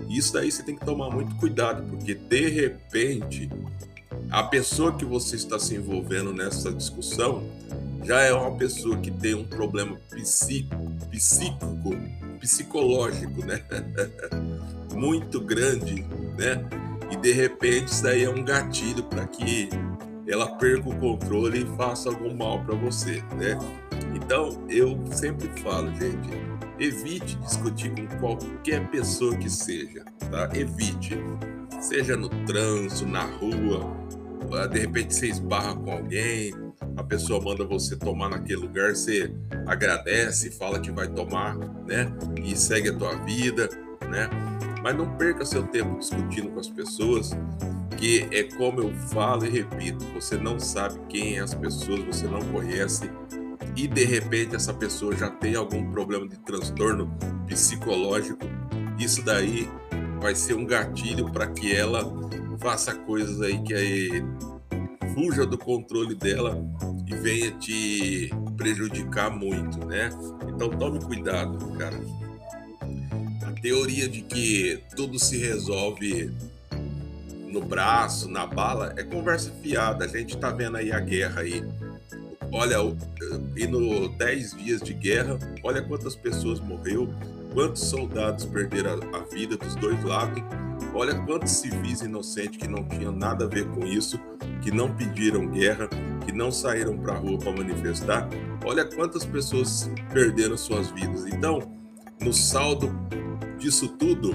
Isso 0.09 0.35
daí 0.35 0.52
você 0.52 0.62
tem 0.62 0.76
que 0.76 0.85
tomar 0.85 1.11
muito 1.11 1.35
cuidado, 1.37 1.83
porque 1.90 2.14
de 2.14 2.49
repente 2.49 3.50
a 4.30 4.42
pessoa 4.42 4.92
que 4.92 5.04
você 5.04 5.37
está 5.37 5.59
se 5.59 5.75
envolvendo 5.75 6.33
nessa 6.33 6.71
discussão 6.71 7.42
já 8.08 8.22
é 8.22 8.32
uma 8.32 8.56
pessoa 8.56 8.96
que 8.96 9.10
tem 9.10 9.34
um 9.34 9.44
problema 9.44 10.00
psíquico, 10.10 10.90
psicológico, 12.40 13.44
né? 13.44 13.62
muito 14.96 15.38
grande, 15.38 16.06
né? 16.38 16.66
E 17.10 17.16
de 17.18 17.32
repente 17.32 17.88
isso 17.88 18.02
daí 18.02 18.24
é 18.24 18.30
um 18.30 18.42
gatilho 18.42 19.02
para 19.04 19.26
que 19.26 19.68
ela 20.26 20.56
perca 20.56 20.88
o 20.88 20.96
controle 20.96 21.64
e 21.64 21.76
faça 21.76 22.08
algum 22.08 22.34
mal 22.34 22.64
para 22.64 22.74
você, 22.76 23.22
né? 23.36 23.58
Então, 24.14 24.64
eu 24.70 24.98
sempre 25.12 25.46
falo, 25.60 25.94
gente, 25.94 26.30
evite 26.78 27.36
discutir 27.36 27.90
com 27.90 28.06
qualquer 28.20 28.88
pessoa 28.88 29.36
que 29.36 29.50
seja, 29.50 30.02
tá? 30.30 30.48
Evite. 30.54 31.14
Seja 31.78 32.16
no 32.16 32.30
trânsito, 32.46 33.06
na 33.06 33.24
rua, 33.24 33.94
de 34.70 34.78
repente 34.78 35.14
você 35.14 35.26
esbarra 35.26 35.74
com 35.74 35.90
alguém, 35.90 36.52
a 36.96 37.02
pessoa 37.02 37.40
manda 37.40 37.64
você 37.64 37.96
tomar 37.96 38.30
naquele 38.30 38.60
lugar, 38.60 38.94
você 38.94 39.32
agradece, 39.66 40.50
fala 40.50 40.80
que 40.80 40.90
vai 40.90 41.08
tomar, 41.08 41.56
né? 41.86 42.12
E 42.42 42.56
segue 42.56 42.90
a 42.90 42.96
tua 42.96 43.16
vida, 43.24 43.68
né? 44.08 44.28
Mas 44.82 44.96
não 44.96 45.16
perca 45.16 45.44
seu 45.44 45.62
tempo 45.64 45.98
discutindo 45.98 46.50
com 46.50 46.60
as 46.60 46.68
pessoas, 46.68 47.30
que 47.96 48.28
é 48.32 48.44
como 48.44 48.80
eu 48.80 48.92
falo 49.08 49.44
e 49.44 49.50
repito, 49.50 50.04
você 50.14 50.36
não 50.36 50.58
sabe 50.58 50.98
quem 51.08 51.38
é 51.38 51.40
as 51.40 51.54
pessoas, 51.54 52.00
você 52.00 52.26
não 52.26 52.40
conhece 52.52 53.10
e 53.78 53.86
de 53.86 54.04
repente 54.04 54.56
essa 54.56 54.74
pessoa 54.74 55.16
já 55.16 55.30
tem 55.30 55.54
algum 55.54 55.90
problema 55.92 56.26
de 56.26 56.36
transtorno 56.38 57.16
psicológico, 57.46 58.44
isso 58.98 59.22
daí 59.24 59.68
vai 60.20 60.34
ser 60.34 60.54
um 60.54 60.66
gatilho 60.66 61.30
para 61.30 61.46
que 61.46 61.74
ela 61.74 62.02
faça 62.58 62.94
coisas 62.94 63.40
aí 63.40 63.60
que 63.62 63.74
aí 63.74 64.24
fuja 65.14 65.46
do 65.46 65.58
controle 65.58 66.14
dela 66.14 66.62
e 67.06 67.14
venha 67.14 67.50
te 67.52 68.30
prejudicar 68.56 69.30
muito, 69.30 69.84
né? 69.86 70.10
Então 70.48 70.68
tome 70.70 71.00
cuidado, 71.00 71.58
cara. 71.78 71.98
A 73.46 73.52
teoria 73.60 74.08
de 74.08 74.22
que 74.22 74.82
tudo 74.94 75.18
se 75.18 75.38
resolve 75.38 76.30
no 77.48 77.62
braço, 77.62 78.28
na 78.28 78.46
bala, 78.46 78.94
é 78.96 79.02
conversa 79.02 79.50
fiada. 79.62 80.04
A 80.04 80.08
gente 80.08 80.36
tá 80.36 80.50
vendo 80.50 80.76
aí 80.76 80.92
a 80.92 81.00
guerra 81.00 81.40
aí. 81.40 81.64
Olha, 82.52 82.76
e 83.56 83.66
no 83.66 84.08
10 84.08 84.56
dias 84.56 84.80
de 84.80 84.94
guerra, 84.94 85.38
olha 85.62 85.82
quantas 85.82 86.16
pessoas 86.16 86.60
morreu, 86.60 87.08
quantos 87.52 87.82
soldados 87.82 88.44
perderam 88.46 89.00
a 89.14 89.18
vida 89.20 89.56
dos 89.56 89.74
dois 89.74 90.02
lados 90.04 90.42
Olha 90.95 91.14
quantos 91.25 91.52
civis 91.52 92.00
inocentes 92.00 92.59
que 92.59 92.68
não 92.68 92.85
tinham 92.85 93.12
nada 93.12 93.45
a 93.45 93.49
ver 93.49 93.66
com 93.68 93.85
isso, 93.85 94.18
que 94.62 94.71
não 94.71 94.95
pediram 94.95 95.47
guerra, 95.47 95.88
que 96.25 96.33
não 96.33 96.50
saíram 96.50 96.97
para 96.99 97.14
a 97.14 97.16
rua 97.16 97.38
para 97.38 97.52
manifestar. 97.52 98.28
Olha 98.64 98.85
quantas 98.85 99.25
pessoas 99.25 99.90
perderam 100.12 100.57
suas 100.57 100.90
vidas. 100.90 101.26
Então, 101.26 101.61
no 102.21 102.33
saldo 102.33 102.90
disso 103.59 103.88
tudo, 103.88 104.33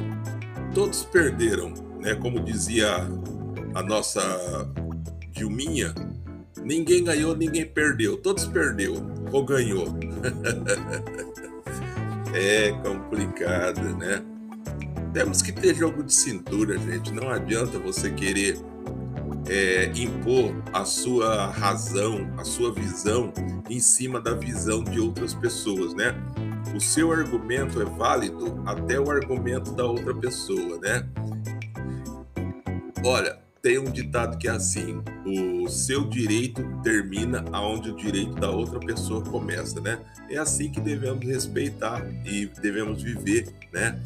todos 0.74 1.04
perderam, 1.04 1.74
né? 2.00 2.16
Como 2.16 2.40
dizia 2.40 2.96
a 3.76 3.84
nossa 3.84 4.22
Dilminha, 5.32 5.94
ninguém 6.64 7.04
ganhou, 7.04 7.36
ninguém 7.36 7.66
perdeu, 7.66 8.18
todos 8.18 8.46
perdeu 8.46 8.96
ou 9.32 9.44
ganhou. 9.44 9.88
é 12.34 12.72
complicado, 12.84 13.96
né? 13.98 14.24
Temos 15.14 15.44
que 15.44 15.52
ter 15.52 15.76
jogo 15.76 16.04
de 16.04 16.12
cintura, 16.12 16.78
gente. 16.80 17.14
Não 17.14 17.30
adianta 17.30 17.78
você 17.78 18.10
querer 18.10 18.58
é, 19.48 19.92
impor 19.96 20.56
a 20.74 20.86
sua 20.86 21.52
razão, 21.52 22.28
a 22.38 22.44
sua 22.44 22.74
visão 22.74 23.32
em 23.70 23.80
cima 23.80 24.20
da 24.20 24.34
visão 24.34 24.84
de 24.84 25.00
outras 25.00 25.36
pessoas, 25.36 25.94
né? 25.94 26.16
O 26.76 26.80
seu 26.80 27.12
argumento 27.12 27.80
é 27.80 27.86
válido 27.86 28.60
até 28.66 29.00
o 29.00 29.12
argumento 29.12 29.72
da 29.74 29.86
outra 29.86 30.16
pessoa, 30.16 30.80
né? 30.80 31.08
Olha, 33.06 33.38
tem 33.62 33.78
um 33.78 33.92
ditado 33.92 34.38
que 34.40 34.48
é 34.48 34.52
assim: 34.52 35.04
o 35.26 35.70
seu 35.70 36.06
direito 36.08 36.64
termina 36.82 37.46
aonde 37.52 37.92
o 37.92 37.96
direito 37.96 38.34
da 38.34 38.50
outra 38.50 38.80
pessoa 38.80 39.24
começa, 39.24 39.80
né? 39.80 40.00
É 40.30 40.38
assim 40.38 40.72
que 40.72 40.82
devemos 40.82 41.24
respeitar 41.24 42.04
e 42.26 42.48
devemos 42.60 43.04
viver, 43.04 43.54
né? 43.72 44.02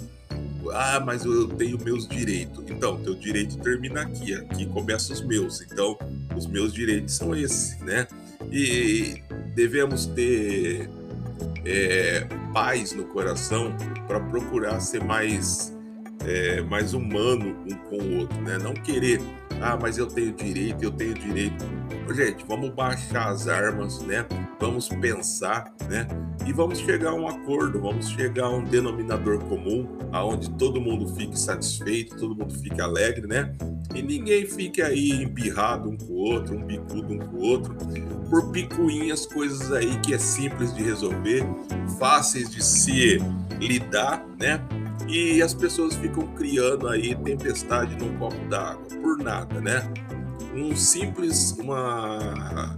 Ah, 0.74 1.00
mas 1.00 1.26
eu 1.26 1.48
tenho 1.48 1.78
meus 1.84 2.08
direitos. 2.08 2.64
Então, 2.70 2.98
teu 3.02 3.16
direito 3.16 3.58
termina 3.58 4.02
aqui, 4.02 4.34
aqui 4.34 4.66
começam 4.66 5.16
os 5.16 5.22
meus. 5.22 5.62
Então, 5.62 5.98
os 6.36 6.46
meus 6.46 6.74
direitos 6.74 7.16
são 7.16 7.36
esses, 7.36 7.80
né? 7.80 8.08
E 8.52 9.22
devemos 9.56 10.06
ter 10.08 10.90
é, 11.66 12.28
paz 12.54 12.94
no 12.94 13.06
coração 13.06 13.76
para 14.08 14.20
procurar 14.20 14.80
ser 14.80 15.04
mais 15.04 15.76
é, 16.26 16.62
mais 16.62 16.94
humano 16.94 17.56
um 17.66 17.76
com 17.90 17.98
o 17.98 18.18
outro, 18.20 18.42
né? 18.42 18.58
Não 18.58 18.74
querer, 18.74 19.22
ah, 19.62 19.78
mas 19.80 19.98
eu 19.98 20.08
tenho 20.08 20.34
direito, 20.34 20.84
eu 20.84 20.92
tenho 20.92 21.14
direito. 21.14 21.66
Gente, 22.14 22.46
vamos 22.48 22.70
baixar 22.70 23.30
as 23.30 23.48
armas, 23.48 24.02
né? 24.02 24.26
Vamos 24.60 24.88
pensar, 24.88 25.74
né? 25.90 26.08
E 26.46 26.54
vamos 26.54 26.80
chegar 26.80 27.10
a 27.10 27.14
um 27.14 27.28
acordo, 27.28 27.82
vamos 27.82 28.10
chegar 28.10 28.46
a 28.46 28.50
um 28.50 28.64
denominador 28.64 29.40
comum, 29.40 29.88
aonde 30.12 30.50
todo 30.52 30.80
mundo 30.80 31.14
fique 31.16 31.38
satisfeito, 31.38 32.16
todo 32.18 32.36
mundo 32.36 32.54
fique 32.54 32.80
alegre, 32.80 33.28
né? 33.28 33.54
E 33.94 34.02
ninguém 34.02 34.46
fique 34.46 34.82
aí 34.82 35.12
embirrado 35.24 35.90
um 35.90 35.98
com 35.98 36.14
o 36.14 36.18
outro, 36.18 36.56
um 36.56 36.66
bicudo 36.66 37.14
um 37.14 37.20
com 37.20 37.36
o 37.36 37.42
outro, 37.42 37.76
por 38.30 38.52
picuinhas, 38.52 39.26
coisas 39.26 39.72
aí 39.72 40.00
que 40.00 40.14
é 40.14 40.18
simples 40.18 40.74
de 40.74 40.84
resolver, 40.84 41.44
fáceis 42.00 42.50
de 42.50 42.64
se 42.64 43.20
lidar, 43.60 44.26
né? 44.40 44.62
E 45.08 45.42
as 45.42 45.54
pessoas 45.54 45.96
ficam 45.96 46.28
criando 46.36 46.88
aí 46.88 47.16
tempestade 47.16 47.96
num 47.96 48.18
copo 48.18 48.38
d'água, 48.50 48.84
por 49.02 49.18
nada, 49.18 49.62
né? 49.62 49.92
Um 50.54 50.76
simples, 50.76 51.52
uma, 51.52 52.76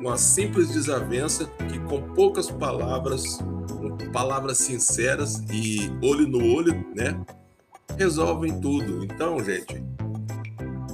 uma 0.00 0.18
simples 0.18 0.68
desavença 0.70 1.46
que 1.70 1.78
com 1.80 2.02
poucas 2.14 2.50
palavras, 2.50 3.38
com 3.68 3.96
palavras 4.12 4.58
sinceras 4.58 5.42
e 5.50 5.90
olho 6.02 6.26
no 6.26 6.54
olho, 6.54 6.86
né, 6.94 7.18
resolvem 7.96 8.60
tudo. 8.60 9.04
Então, 9.04 9.42
gente, 9.42 9.82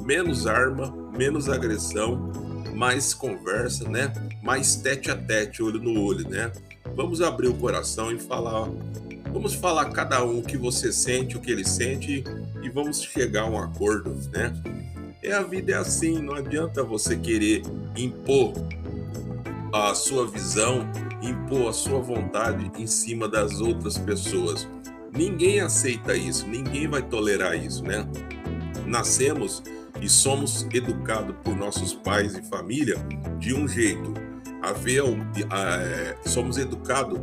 menos 0.05 0.47
arma, 0.47 0.93
menos 1.17 1.49
agressão, 1.49 2.31
mais 2.75 3.15
conversa, 3.15 3.89
né? 3.89 4.13
Mais 4.43 4.77
tete 4.77 5.11
a 5.11 5.17
tete, 5.17 5.63
olho 5.63 5.81
no 5.81 6.01
olho, 6.03 6.29
né? 6.29 6.51
Vamos 6.95 7.23
abrir 7.23 7.49
o 7.49 7.55
coração 7.55 8.13
e 8.13 8.19
falar, 8.19 8.69
vamos 9.33 9.55
falar 9.55 9.87
cada 9.87 10.25
um 10.25 10.39
o 10.39 10.43
que 10.43 10.57
você 10.57 10.93
sente, 10.93 11.37
o 11.37 11.41
que 11.41 11.51
ele 11.51 11.65
sente 11.65 12.23
e 12.63 12.69
vamos 12.69 13.03
chegar 13.03 13.43
a 13.43 13.51
um 13.51 13.59
acordo, 13.59 14.15
né? 14.31 14.53
É 15.23 15.33
a 15.33 15.43
vida 15.43 15.73
é 15.73 15.77
assim, 15.77 16.21
não 16.21 16.35
adianta 16.35 16.83
você 16.83 17.17
querer 17.17 17.63
impor 17.97 18.53
a 19.73 19.95
sua 19.95 20.27
visão, 20.27 20.81
impor 21.23 21.69
a 21.69 21.73
sua 21.73 22.01
vontade 22.01 22.71
em 22.77 22.87
cima 22.87 23.29
das 23.29 23.61
outras 23.61 23.97
pessoas. 23.97 24.69
Ninguém 25.13 25.61
aceita 25.61 26.17
isso, 26.17 26.47
ninguém 26.47 26.89
vai 26.89 27.03
tolerar 27.03 27.57
isso, 27.57 27.83
né? 27.83 28.07
Nascemos 28.87 29.63
e 30.01 30.09
somos 30.09 30.67
educados 30.73 31.35
por 31.43 31.57
nossos 31.57 31.95
pais 31.95 32.37
e 32.37 32.43
família 32.43 32.97
de 33.39 33.55
um 33.55 33.69
jeito. 33.69 34.13
A 34.63 34.73
ver, 34.73 35.03
a, 35.51 35.83
é, 35.83 36.17
somos 36.25 36.57
educados 36.57 37.19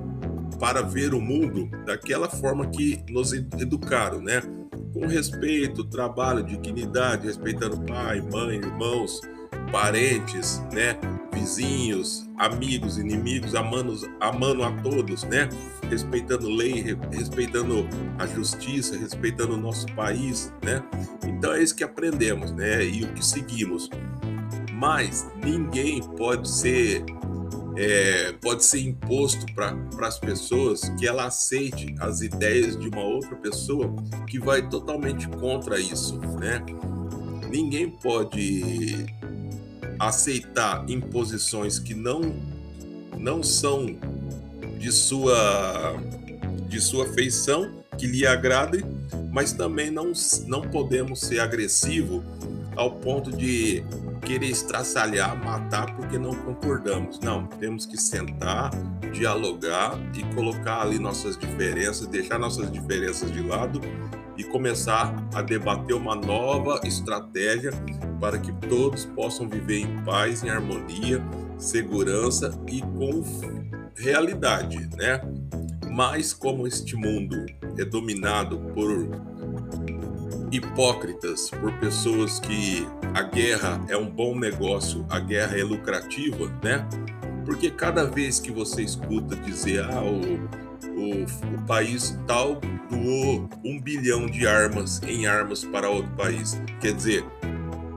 para 0.60 0.82
ver 0.82 1.14
o 1.14 1.22
mundo 1.22 1.70
daquela 1.86 2.30
forma 2.30 2.68
que 2.68 3.02
nos 3.10 3.32
educaram, 3.32 4.20
né? 4.22 4.42
Com 4.94 5.08
respeito, 5.08 5.86
trabalho, 5.86 6.44
dignidade, 6.44 7.28
respeitando 7.28 7.80
pai, 7.82 8.22
mãe, 8.22 8.58
irmãos, 8.58 9.22
parentes, 9.72 10.62
né? 10.74 10.98
Vizinhos, 11.32 12.30
amigos, 12.38 12.98
inimigos, 12.98 13.56
amando, 13.56 13.96
amando 14.20 14.64
a 14.64 14.72
todos, 14.82 15.24
né? 15.24 15.48
Respeitando 15.90 16.50
lei, 16.50 16.84
respeitando 17.12 17.88
a 18.18 18.28
justiça, 18.28 18.98
respeitando 18.98 19.54
o 19.54 19.58
nosso 19.58 19.86
país, 19.96 20.54
né? 20.62 20.84
Então 21.26 21.54
é 21.54 21.64
isso 21.64 21.76
que 21.76 21.84
aprendemos, 21.84 22.52
né? 22.52 22.84
E 22.84 23.04
o 23.04 23.14
que 23.14 23.26
seguimos. 23.26 23.90
Mas 24.80 25.28
ninguém 25.44 26.02
pode 26.02 26.50
ser 26.50 27.04
é, 27.76 28.34
pode 28.42 28.64
ser 28.64 28.80
imposto 28.80 29.46
para 29.54 29.76
as 30.02 30.20
pessoas 30.20 30.90
que 30.98 31.08
ela 31.08 31.26
aceite 31.26 31.96
as 32.00 32.22
ideias 32.22 32.78
de 32.78 32.88
uma 32.88 33.04
outra 33.04 33.36
pessoa 33.36 33.94
que 34.28 34.40
vai 34.40 34.68
totalmente 34.68 35.28
contra 35.28 35.80
isso, 35.80 36.18
né? 36.40 36.64
Ninguém 37.50 37.90
pode 37.90 39.06
aceitar 40.00 40.90
imposições 40.90 41.78
que 41.78 41.94
não 41.94 42.22
não 43.18 43.44
são 43.44 43.98
de 44.78 44.92
sua 44.92 45.98
de 46.70 46.80
sua 46.80 47.06
feição, 47.08 47.84
que 47.98 48.08
lhe 48.08 48.26
agradem, 48.26 48.82
mas 49.32 49.52
também 49.52 49.92
não, 49.92 50.14
não 50.48 50.62
podemos 50.62 51.20
ser 51.20 51.40
agressivo 51.40 52.24
ao 52.76 52.92
ponto 52.92 53.36
de 53.36 53.84
querer 54.20 54.50
estraçalhar, 54.50 55.44
matar 55.44 55.96
porque 55.96 56.18
não 56.18 56.34
concordamos. 56.34 57.20
Não, 57.20 57.46
temos 57.46 57.86
que 57.86 57.98
sentar, 57.98 58.72
dialogar 59.12 60.00
e 60.16 60.24
colocar 60.36 60.82
ali 60.82 61.00
nossas 61.00 61.38
diferenças, 61.38 62.08
deixar 62.08 62.40
nossas 62.40 62.72
diferenças 62.72 63.32
de 63.32 63.42
lado 63.42 63.82
e 64.38 64.44
começar 64.44 65.14
a 65.34 65.42
debater 65.42 65.96
uma 65.96 66.16
nova 66.16 66.80
estratégia 66.86 67.72
para 68.22 68.38
que 68.38 68.52
todos 68.68 69.06
possam 69.06 69.50
viver 69.50 69.82
em 69.82 70.04
paz, 70.04 70.44
em 70.44 70.50
harmonia, 70.50 71.22
segurança 71.58 72.58
e 72.68 72.82
com 72.82 73.22
realidade, 73.96 74.90
né? 74.96 75.22
Mas 75.92 76.34
como 76.34 76.66
este 76.66 76.96
mundo 76.96 77.46
é 77.78 77.84
dominado 77.84 78.60
por 78.74 79.10
hipócritas, 80.52 81.50
por 81.50 81.72
pessoas 81.80 82.40
que 82.40 82.88
a 83.14 83.24
guerra 83.24 83.84
é 83.88 83.98
um 83.98 84.10
bom 84.10 84.38
negócio, 84.38 85.06
a 85.10 85.20
guerra 85.20 85.58
é 85.58 85.64
lucrativa, 85.64 86.48
né? 86.64 86.88
Porque 87.46 87.72
cada 87.72 88.06
vez 88.06 88.40
que 88.40 88.52
você 88.52 88.84
escuta 88.84 89.36
dizer, 89.36 89.84
ah, 89.84 90.04
o 90.04 90.70
o, 91.00 91.56
o 91.56 91.66
país 91.66 92.18
tal 92.28 92.60
doou 92.90 93.50
um 93.64 93.80
bilhão 93.80 94.26
de 94.26 94.46
armas 94.46 95.02
em 95.04 95.26
armas 95.26 95.64
para 95.64 95.90
outro 95.90 96.12
país. 96.12 96.60
Quer 96.82 96.94
dizer, 96.94 97.26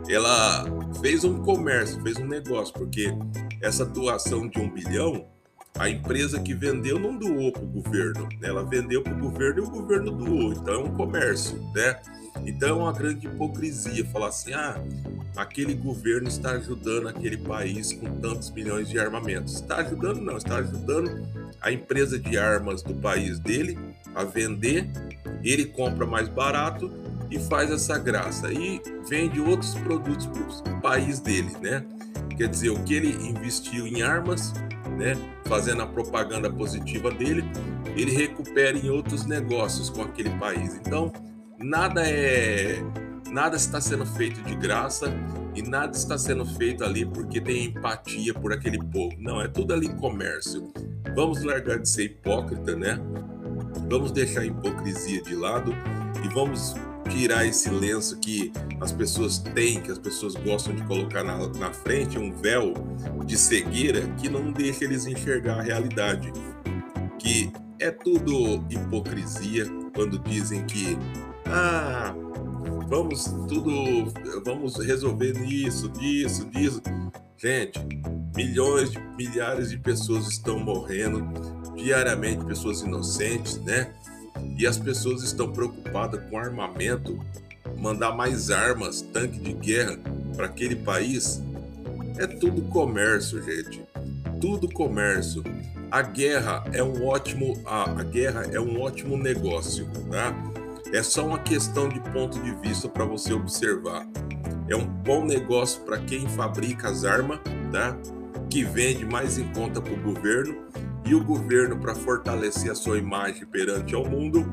ela 0.08 0.64
fez 1.00 1.24
um 1.24 1.42
comércio, 1.42 2.00
fez 2.02 2.16
um 2.18 2.26
negócio, 2.26 2.72
porque 2.74 3.12
essa 3.60 3.84
doação 3.84 4.48
de 4.48 4.58
um 4.58 4.70
bilhão, 4.70 5.26
a 5.78 5.88
empresa 5.88 6.40
que 6.40 6.54
vendeu 6.54 6.98
não 6.98 7.16
doou 7.16 7.50
para 7.50 7.62
o 7.62 7.66
governo, 7.66 8.28
né? 8.40 8.48
ela 8.48 8.64
vendeu 8.64 9.02
para 9.02 9.12
o 9.12 9.18
governo 9.18 9.58
e 9.58 9.66
o 9.66 9.70
governo 9.70 10.10
doou, 10.10 10.52
então 10.52 10.74
é 10.74 10.78
um 10.78 10.94
comércio, 10.94 11.58
né? 11.74 11.98
Então 12.44 12.68
é 12.68 12.72
uma 12.72 12.92
grande 12.92 13.26
hipocrisia 13.26 14.04
falar 14.06 14.28
assim: 14.28 14.52
ah, 14.52 14.82
aquele 15.36 15.74
governo 15.74 16.28
está 16.28 16.52
ajudando 16.52 17.08
aquele 17.08 17.36
país 17.36 17.92
com 17.92 18.06
tantos 18.20 18.50
milhões 18.50 18.88
de 18.88 18.98
armamentos. 18.98 19.54
Está 19.54 19.76
ajudando, 19.76 20.20
não, 20.20 20.36
está 20.36 20.56
ajudando 20.56 21.26
a 21.60 21.70
empresa 21.70 22.18
de 22.18 22.36
armas 22.38 22.82
do 22.82 22.94
país 22.94 23.38
dele 23.38 23.78
a 24.14 24.24
vender, 24.24 24.90
ele 25.42 25.66
compra 25.66 26.06
mais 26.06 26.28
barato 26.28 26.90
e 27.30 27.38
faz 27.38 27.70
essa 27.70 27.98
graça 27.98 28.52
e 28.52 28.82
vende 29.08 29.40
outros 29.40 29.74
produtos 29.76 30.60
para 30.60 30.74
o 30.74 30.80
país 30.80 31.20
dele, 31.20 31.52
né? 31.60 31.84
Quer 32.36 32.48
dizer, 32.48 32.70
o 32.70 32.82
que 32.82 32.94
ele 32.94 33.28
investiu 33.28 33.86
em 33.86 34.02
armas, 34.02 34.52
né, 34.96 35.16
fazendo 35.44 35.82
a 35.82 35.86
propaganda 35.86 36.50
positiva 36.50 37.10
dele, 37.10 37.44
ele 37.96 38.12
recupera 38.12 38.76
em 38.76 38.90
outros 38.90 39.26
negócios 39.26 39.90
com 39.90 40.02
aquele 40.02 40.30
país. 40.38 40.74
Então, 40.74 41.12
nada 41.58 42.02
é 42.06 42.82
nada 43.32 43.56
está 43.56 43.80
sendo 43.80 44.04
feito 44.04 44.42
de 44.42 44.54
graça 44.54 45.06
e 45.54 45.62
nada 45.62 45.96
está 45.96 46.18
sendo 46.18 46.44
feito 46.44 46.84
ali 46.84 47.06
porque 47.06 47.40
tem 47.40 47.64
empatia 47.64 48.34
por 48.34 48.52
aquele 48.52 48.78
povo. 48.78 49.16
Não, 49.18 49.40
é 49.40 49.48
tudo 49.48 49.72
ali 49.72 49.88
comércio. 49.94 50.70
Vamos 51.16 51.42
largar 51.42 51.78
de 51.78 51.88
ser 51.88 52.04
hipócrita, 52.04 52.76
né? 52.76 53.00
Vamos 53.90 54.12
deixar 54.12 54.42
a 54.42 54.44
hipocrisia 54.44 55.22
de 55.22 55.34
lado 55.34 55.74
e 56.22 56.28
vamos 56.34 56.74
tirar 57.10 57.46
esse 57.46 57.68
lenço 57.70 58.18
que 58.18 58.52
as 58.80 58.92
pessoas 58.92 59.38
têm, 59.38 59.80
que 59.80 59.90
as 59.90 59.98
pessoas 59.98 60.34
gostam 60.34 60.74
de 60.74 60.82
colocar 60.84 61.22
na, 61.22 61.46
na 61.48 61.72
frente, 61.72 62.18
um 62.18 62.32
véu 62.32 62.74
de 63.24 63.36
cegueira 63.36 64.02
que 64.18 64.28
não 64.28 64.52
deixa 64.52 64.84
eles 64.84 65.06
enxergar 65.06 65.60
a 65.60 65.62
realidade. 65.62 66.32
Que 67.18 67.52
é 67.78 67.90
tudo 67.90 68.64
hipocrisia 68.70 69.66
quando 69.94 70.18
dizem 70.18 70.64
que 70.64 70.96
ah, 71.46 72.14
vamos 72.88 73.24
tudo, 73.48 74.12
vamos 74.44 74.76
resolver 74.76 75.32
nisso, 75.38 75.88
disso, 75.88 76.44
disso. 76.46 76.80
Gente, 77.36 77.80
milhões, 78.36 78.92
milhares 79.16 79.70
de 79.70 79.78
pessoas 79.78 80.28
estão 80.28 80.58
morrendo 80.58 81.22
diariamente, 81.74 82.44
pessoas 82.44 82.82
inocentes, 82.82 83.56
né? 83.58 83.92
E 84.58 84.66
as 84.66 84.78
pessoas 84.78 85.22
estão 85.22 85.52
preocupadas 85.52 86.20
com 86.28 86.38
armamento, 86.38 87.18
mandar 87.76 88.12
mais 88.12 88.50
armas, 88.50 89.00
tanque 89.00 89.38
de 89.38 89.52
guerra 89.52 89.98
para 90.36 90.46
aquele 90.46 90.76
país. 90.76 91.42
É 92.18 92.26
tudo 92.26 92.62
comércio, 92.62 93.42
gente. 93.42 93.84
Tudo 94.40 94.68
comércio. 94.72 95.42
A 95.90 96.02
guerra 96.02 96.64
é 96.72 96.82
um 96.82 97.04
ótimo, 97.06 97.60
a, 97.66 98.00
a 98.00 98.02
guerra 98.02 98.46
é 98.52 98.60
um 98.60 98.80
ótimo 98.80 99.16
negócio, 99.16 99.86
tá? 100.10 100.34
É 100.92 101.02
só 101.02 101.26
uma 101.26 101.38
questão 101.38 101.88
de 101.88 102.00
ponto 102.12 102.38
de 102.40 102.54
vista 102.56 102.88
para 102.88 103.04
você 103.04 103.32
observar. 103.32 104.06
É 104.68 104.76
um 104.76 104.86
bom 104.86 105.24
negócio 105.24 105.80
para 105.82 105.98
quem 105.98 106.28
fabrica 106.28 106.88
as 106.88 107.04
armas, 107.04 107.40
tá? 107.70 107.96
Que 108.48 108.64
vende 108.64 109.04
mais 109.04 109.38
em 109.38 109.52
conta 109.52 109.80
para 109.80 109.92
o 109.92 110.00
governo 110.02 110.62
e 111.04 111.14
o 111.14 111.24
governo 111.24 111.78
para 111.78 111.94
fortalecer 111.94 112.70
a 112.70 112.74
sua 112.74 112.98
imagem 112.98 113.46
perante 113.46 113.94
ao 113.94 114.08
mundo 114.08 114.46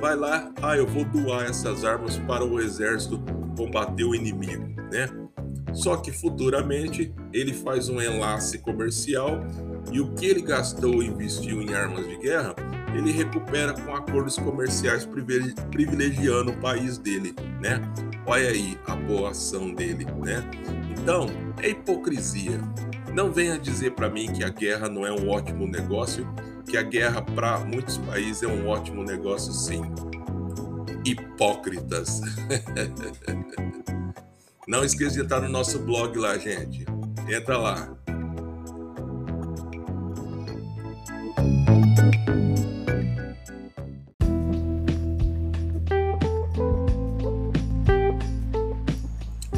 vai 0.00 0.16
lá, 0.16 0.52
ah, 0.62 0.76
eu 0.76 0.86
vou 0.86 1.04
doar 1.04 1.46
essas 1.46 1.84
armas 1.84 2.18
para 2.18 2.44
o 2.44 2.60
exército 2.60 3.22
combater 3.56 4.04
o 4.04 4.14
inimigo, 4.14 4.66
né? 4.92 5.08
Só 5.72 5.96
que 5.96 6.12
futuramente 6.12 7.12
ele 7.32 7.52
faz 7.52 7.88
um 7.88 8.00
enlace 8.00 8.58
comercial 8.58 9.40
e 9.92 10.00
o 10.00 10.12
que 10.14 10.26
ele 10.26 10.42
gastou 10.42 11.02
e 11.02 11.06
investiu 11.06 11.60
em 11.62 11.74
armas 11.74 12.06
de 12.06 12.16
guerra 12.18 12.54
ele 12.94 13.10
recupera 13.10 13.72
com 13.72 13.94
acordos 13.94 14.36
comerciais 14.36 15.06
privilegiando 15.70 16.52
o 16.52 16.56
país 16.58 16.96
dele, 16.96 17.34
né? 17.60 17.80
Olha 18.24 18.48
aí 18.48 18.78
a 18.86 18.94
boa 18.94 19.30
ação 19.30 19.74
dele, 19.74 20.06
né? 20.24 20.48
Então, 20.90 21.26
é 21.60 21.70
hipocrisia. 21.70 22.60
Não 23.12 23.32
venha 23.32 23.58
dizer 23.58 23.92
para 23.92 24.08
mim 24.08 24.32
que 24.32 24.44
a 24.44 24.48
guerra 24.48 24.88
não 24.88 25.06
é 25.06 25.12
um 25.12 25.28
ótimo 25.28 25.66
negócio, 25.66 26.26
que 26.68 26.76
a 26.76 26.82
guerra 26.82 27.20
para 27.20 27.58
muitos 27.60 27.98
países 27.98 28.42
é 28.42 28.46
um 28.46 28.68
ótimo 28.68 29.02
negócio, 29.02 29.52
sim. 29.52 29.82
Hipócritas. 31.04 32.20
não 34.66 34.84
esqueça 34.84 35.16
de 35.16 35.22
estar 35.22 35.40
no 35.40 35.48
nosso 35.48 35.78
blog 35.80 36.16
lá, 36.18 36.38
gente. 36.38 36.86
Entra 37.28 37.58
lá 37.58 37.94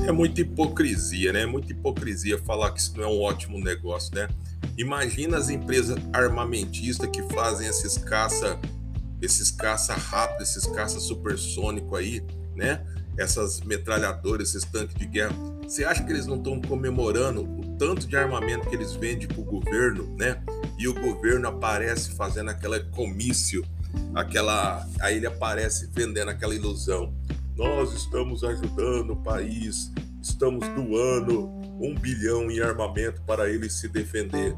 É 0.07 0.13
muita 0.13 0.41
hipocrisia, 0.41 1.33
né? 1.33 1.45
Muita 1.47 1.73
hipocrisia 1.73 2.39
falar 2.39 2.71
que 2.71 2.79
isso 2.79 2.97
não 2.97 3.03
é 3.03 3.09
um 3.09 3.21
ótimo 3.21 3.59
negócio, 3.59 4.15
né? 4.15 4.29
Imagina 4.79 5.37
as 5.37 5.51
empresas 5.51 5.99
armamentistas 6.13 7.11
que 7.11 7.25
fazem 7.35 7.67
esses 7.67 7.99
caça, 7.99 8.57
esses 9.21 9.51
caça 9.51 9.95
rápido, 9.95 10.43
esses 10.43 10.65
caça 10.65 11.01
supersônico 11.01 11.97
aí, 11.97 12.23
né? 12.55 12.87
Essas 13.19 13.61
metralhadoras, 13.63 14.51
esses 14.51 14.65
tanques 14.65 14.95
de 14.95 15.07
guerra. 15.07 15.35
Você 15.65 15.85
acha 15.85 16.05
que 16.05 16.13
eles 16.13 16.29
não 16.29 16.37
estão 16.37 16.61
comemorando 16.61 17.43
o 17.43 17.77
tanto 17.77 18.07
de 18.07 18.17
armamento 18.17 18.69
que 18.69 18.77
eles 18.77 18.93
vendem 18.93 19.27
para 19.27 19.41
o 19.41 19.45
governo, 19.45 20.15
né? 20.17 20.41
E 20.79 20.87
o 20.87 20.95
governo 20.95 21.49
aparece 21.49 22.13
fazendo 22.13 22.51
aquela 22.51 22.79
comício, 22.79 23.65
aquela, 24.15 24.87
aí 25.01 25.17
ele 25.17 25.27
aparece 25.27 25.91
vendendo 25.93 26.29
aquela 26.29 26.55
ilusão 26.55 27.13
nós 27.57 27.93
estamos 27.95 28.45
ajudando 28.45 29.11
o 29.11 29.17
país, 29.17 29.91
estamos 30.23 30.69
doando 30.69 31.49
um 31.81 31.95
bilhão 31.95 32.51
em 32.51 32.61
armamento 32.61 33.23
para 33.23 33.49
ele 33.49 33.71
se 33.71 33.89
defender. 33.89 34.57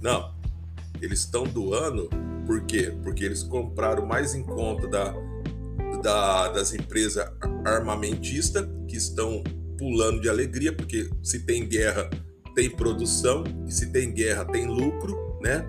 Não, 0.00 0.32
eles 1.00 1.20
estão 1.20 1.44
doando 1.44 2.08
por 2.46 2.62
quê? 2.62 2.94
Porque 3.02 3.24
eles 3.24 3.42
compraram 3.42 4.06
mais 4.06 4.34
em 4.34 4.42
conta 4.42 4.86
da, 4.86 5.14
da, 6.02 6.48
das 6.48 6.72
empresas 6.72 7.30
armamentistas 7.64 8.66
que 8.86 8.96
estão 8.96 9.42
pulando 9.76 10.20
de 10.20 10.28
alegria, 10.28 10.72
porque 10.72 11.10
se 11.22 11.40
tem 11.40 11.68
guerra, 11.68 12.08
tem 12.54 12.70
produção, 12.70 13.44
e 13.66 13.72
se 13.72 13.92
tem 13.92 14.12
guerra, 14.12 14.44
tem 14.46 14.66
lucro, 14.66 15.14
né? 15.42 15.64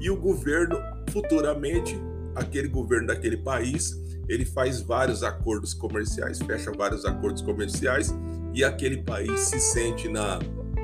E 0.00 0.10
o 0.10 0.16
governo, 0.16 0.78
futuramente, 1.10 1.96
aquele 2.34 2.68
governo 2.68 3.06
daquele 3.06 3.36
país 3.36 3.96
ele 4.30 4.44
faz 4.44 4.80
vários 4.80 5.24
acordos 5.24 5.74
comerciais, 5.74 6.38
fecha 6.38 6.70
vários 6.70 7.04
acordos 7.04 7.42
comerciais 7.42 8.14
e 8.54 8.62
aquele 8.62 9.02
país 9.02 9.40
se 9.40 9.58
sente 9.58 10.08
na, 10.08 10.38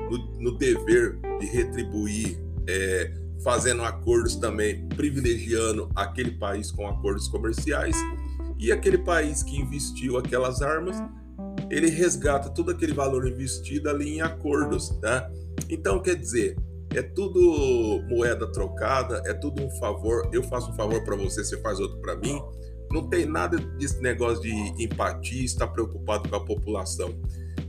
no, 0.09 0.17
no 0.37 0.57
dever 0.57 1.17
de 1.39 1.45
retribuir, 1.45 2.37
é, 2.67 3.13
fazendo 3.41 3.83
acordos 3.83 4.35
também, 4.35 4.85
privilegiando 4.89 5.89
aquele 5.95 6.31
país 6.31 6.71
com 6.71 6.85
acordos 6.87 7.29
comerciais 7.29 7.95
e 8.59 8.69
aquele 8.69 8.97
país 8.97 9.43
que 9.43 9.57
investiu 9.57 10.17
aquelas 10.17 10.61
armas, 10.61 10.97
ele 11.69 11.89
resgata 11.89 12.49
todo 12.49 12.71
aquele 12.71 12.93
valor 12.93 13.25
investido 13.25 13.89
ali 13.89 14.17
em 14.17 14.21
acordos, 14.21 14.89
tá? 14.99 15.29
Então, 15.69 16.01
quer 16.01 16.15
dizer, 16.15 16.57
é 16.93 17.01
tudo 17.01 18.03
moeda 18.09 18.51
trocada, 18.51 19.21
é 19.25 19.33
tudo 19.33 19.63
um 19.63 19.69
favor. 19.71 20.29
Eu 20.33 20.43
faço 20.43 20.71
um 20.71 20.75
favor 20.75 21.03
para 21.03 21.15
você, 21.15 21.43
você 21.45 21.57
faz 21.61 21.79
outro 21.79 21.97
para 21.99 22.15
mim. 22.15 22.41
Não 22.91 23.07
tem 23.07 23.25
nada 23.25 23.57
desse 23.57 24.01
negócio 24.01 24.41
de 24.41 24.83
empatia, 24.83 25.43
estar 25.43 25.67
preocupado 25.67 26.29
com 26.29 26.35
a 26.35 26.45
população. 26.45 27.13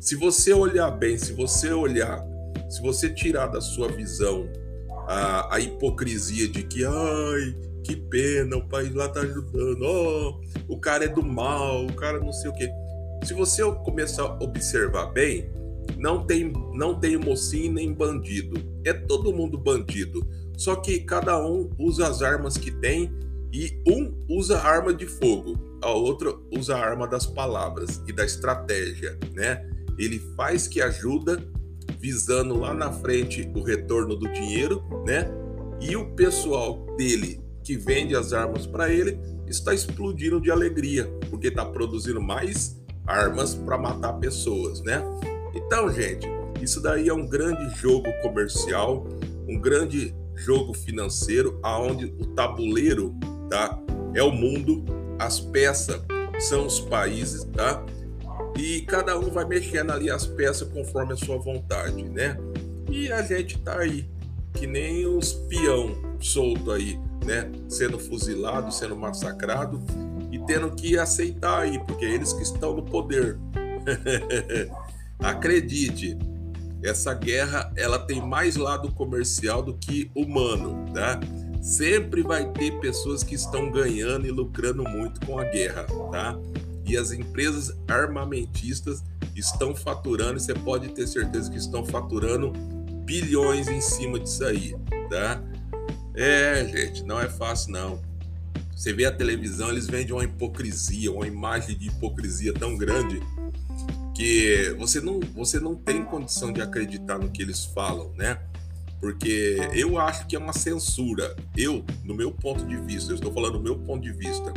Se 0.01 0.15
você 0.15 0.53
olhar 0.53 0.91
bem, 0.93 1.19
se 1.19 1.33
você 1.33 1.73
olhar, 1.73 2.25
se 2.69 2.81
você 2.81 3.09
tirar 3.13 3.49
da 3.49 3.61
sua 3.61 3.89
visão 3.89 4.49
a, 5.09 5.57
a 5.57 5.61
hipocrisia 5.61 6.49
de 6.49 6.63
que, 6.63 6.85
ai, 6.85 7.57
que 7.83 7.97
pena, 7.97 8.57
o 8.57 8.69
país 8.69 8.95
lá 8.95 9.09
tá 9.09 9.21
ajudando, 9.21 9.83
oh, 9.83 10.41
o 10.69 10.79
cara 10.79 11.07
é 11.07 11.09
do 11.09 11.23
mal, 11.23 11.87
o 11.87 11.93
cara 11.95 12.21
não 12.21 12.33
sei 12.33 12.51
o 12.51 12.53
quê. 12.53 12.71
Se 13.25 13.35
você 13.35 13.63
começar 13.85 14.23
a 14.23 14.45
observar 14.45 15.07
bem, 15.07 15.51
não 15.97 16.25
tem, 16.25 16.53
não 16.75 16.95
tem 16.95 17.17
mocinho 17.17 17.73
nem 17.73 17.93
bandido. 17.93 18.61
É 18.85 18.93
todo 18.93 19.33
mundo 19.33 19.59
bandido. 19.59 20.27
Só 20.57 20.77
que 20.77 21.01
cada 21.01 21.45
um 21.45 21.71
usa 21.79 22.07
as 22.07 22.23
armas 22.23 22.57
que 22.57 22.71
tem 22.71 23.13
e 23.53 23.83
um 23.87 24.15
usa 24.29 24.59
arma 24.59 24.93
de 24.93 25.07
fogo, 25.07 25.79
a 25.83 25.91
outra 25.91 26.33
usa 26.53 26.77
a 26.77 26.81
arma 26.81 27.07
das 27.07 27.27
palavras 27.27 28.03
e 28.07 28.13
da 28.13 28.25
estratégia, 28.25 29.19
né? 29.35 29.69
Ele 29.99 30.19
faz 30.37 30.67
que 30.69 30.81
ajuda 30.81 31.43
visando 31.99 32.59
lá 32.59 32.75
na 32.75 32.93
frente 32.93 33.51
o 33.55 33.63
retorno 33.63 34.15
do 34.17 34.29
dinheiro, 34.29 34.83
né? 35.07 35.29
E 35.81 35.97
o 35.97 36.15
pessoal 36.15 36.87
dele 36.97 37.41
que 37.65 37.77
vende 37.77 38.15
as 38.15 38.33
armas 38.33 38.67
para 38.67 38.91
ele 38.91 39.19
está 39.47 39.75
explodindo 39.75 40.41
de 40.41 40.51
alegria, 40.51 41.07
porque 41.31 41.49
está 41.49 41.65
produzindo 41.65 42.21
mais 42.21 42.79
armas 43.07 43.55
para 43.55 43.79
matar 43.79 44.15
pessoas, 44.15 44.83
né? 44.83 45.03
Então, 45.55 45.91
gente, 45.91 46.27
isso 46.63 46.81
daí 46.81 47.09
é 47.09 47.15
um 47.15 47.27
grande 47.27 47.69
jogo 47.77 48.07
comercial, 48.23 49.07
um 49.49 49.59
grande 49.59 50.15
jogo 50.35 50.75
financeiro, 50.75 51.59
aonde 51.63 52.07
o 52.07 52.27
tabuleiro 52.35 53.15
tá? 53.49 53.79
É 54.15 54.23
o 54.23 54.31
mundo, 54.31 54.85
as 55.19 55.41
peças 55.41 56.01
são 56.41 56.67
os 56.67 56.81
países, 56.81 57.45
tá? 57.45 57.85
E 58.57 58.83
cada 58.83 59.19
um 59.19 59.31
vai 59.31 59.45
mexendo 59.45 59.91
ali 59.91 60.11
as 60.11 60.27
peças 60.27 60.69
conforme 60.69 61.13
a 61.13 61.17
sua 61.17 61.39
vontade, 61.39 62.03
né? 62.05 62.37
E 62.91 63.13
a 63.13 63.23
gente 63.23 63.59
tá 63.59 63.79
aí, 63.79 64.09
que 64.55 64.67
nem 64.67 65.07
os 65.07 65.33
peão 65.33 65.95
solto 66.21 66.73
aí, 66.73 66.99
né? 67.25 67.51
Sendo 67.69 67.99
fuzilado, 67.99 68.73
sendo 68.73 68.97
massacrado 68.97 69.83
e 70.33 70.39
tendo 70.41 70.71
que 70.71 70.99
aceitar 70.99 71.61
aí, 71.61 71.79
porque 71.85 72.05
é 72.05 72.11
eles 72.11 72.33
que 72.33 72.43
estão 72.43 72.75
no 72.75 72.83
poder. 72.83 73.39
Acredite, 75.19 76.17
essa 76.83 77.13
guerra 77.13 77.73
ela 77.77 77.99
tem 77.99 78.21
mais 78.21 78.57
lado 78.57 78.93
comercial 78.93 79.63
do 79.63 79.75
que 79.75 80.11
humano, 80.15 80.85
tá? 80.93 81.21
Sempre 81.61 82.23
vai 82.23 82.51
ter 82.53 82.79
pessoas 82.81 83.23
que 83.23 83.35
estão 83.35 83.71
ganhando 83.71 84.27
e 84.27 84.31
lucrando 84.31 84.85
muito 84.85 85.25
com 85.27 85.39
a 85.39 85.45
guerra, 85.45 85.85
tá? 86.11 86.39
E 86.85 86.97
as 86.97 87.13
empresas 87.13 87.77
armamentistas 87.87 89.03
estão 89.37 89.75
faturando, 89.75 90.41
você 90.41 90.55
pode 90.55 90.89
ter 90.89 91.07
certeza 91.07 91.51
que 91.51 91.59
estão 91.59 91.85
faturando 91.85 92.53
bilhões 93.05 93.69
em 93.69 93.81
cima 93.81 94.19
disso 94.19 94.45
aí, 94.45 94.75
tá? 95.11 95.43
É, 96.15 96.67
gente, 96.67 97.05
não 97.05 97.21
é 97.21 97.29
fácil 97.29 97.73
não. 97.73 98.03
Você 98.75 98.93
vê 98.93 99.07
a 99.07 99.13
televisão, 99.13 99.71
eles 99.71 99.87
vendem 99.87 100.13
uma 100.13 100.25
hipocrisia, 100.25 101.13
uma 101.13 101.27
imagem 101.27 101.77
de 101.77 101.89
hipocrisia 101.89 102.53
tão 102.55 102.77
grande 102.77 103.21
que 104.15 104.75
você 104.79 105.01
não, 105.01 105.21
você 105.35 105.61
não 105.61 105.77
tem 105.77 106.05
condição 106.05 106.53
de 106.53 106.61
acreditar 106.61 107.19
no 107.19 107.31
que 107.31 107.43
eles 107.43 107.65
falam, 107.65 108.13
né? 108.17 108.39
Porque 109.01 109.59
eu 109.75 109.99
acho 109.99 110.27
que 110.27 110.37
é 110.37 110.39
uma 110.39 110.53
censura. 110.53 111.37
Eu, 111.57 111.85
no 112.05 112.15
meu 112.15 112.33
ponto 112.33 112.65
de 112.65 112.77
vista, 112.77 113.13
eu 113.13 113.17
estou 113.17 113.33
falando 113.33 113.59
do 113.59 113.63
meu 113.63 113.79
ponto 113.79 114.03
de 114.03 114.13
vista. 114.13 114.53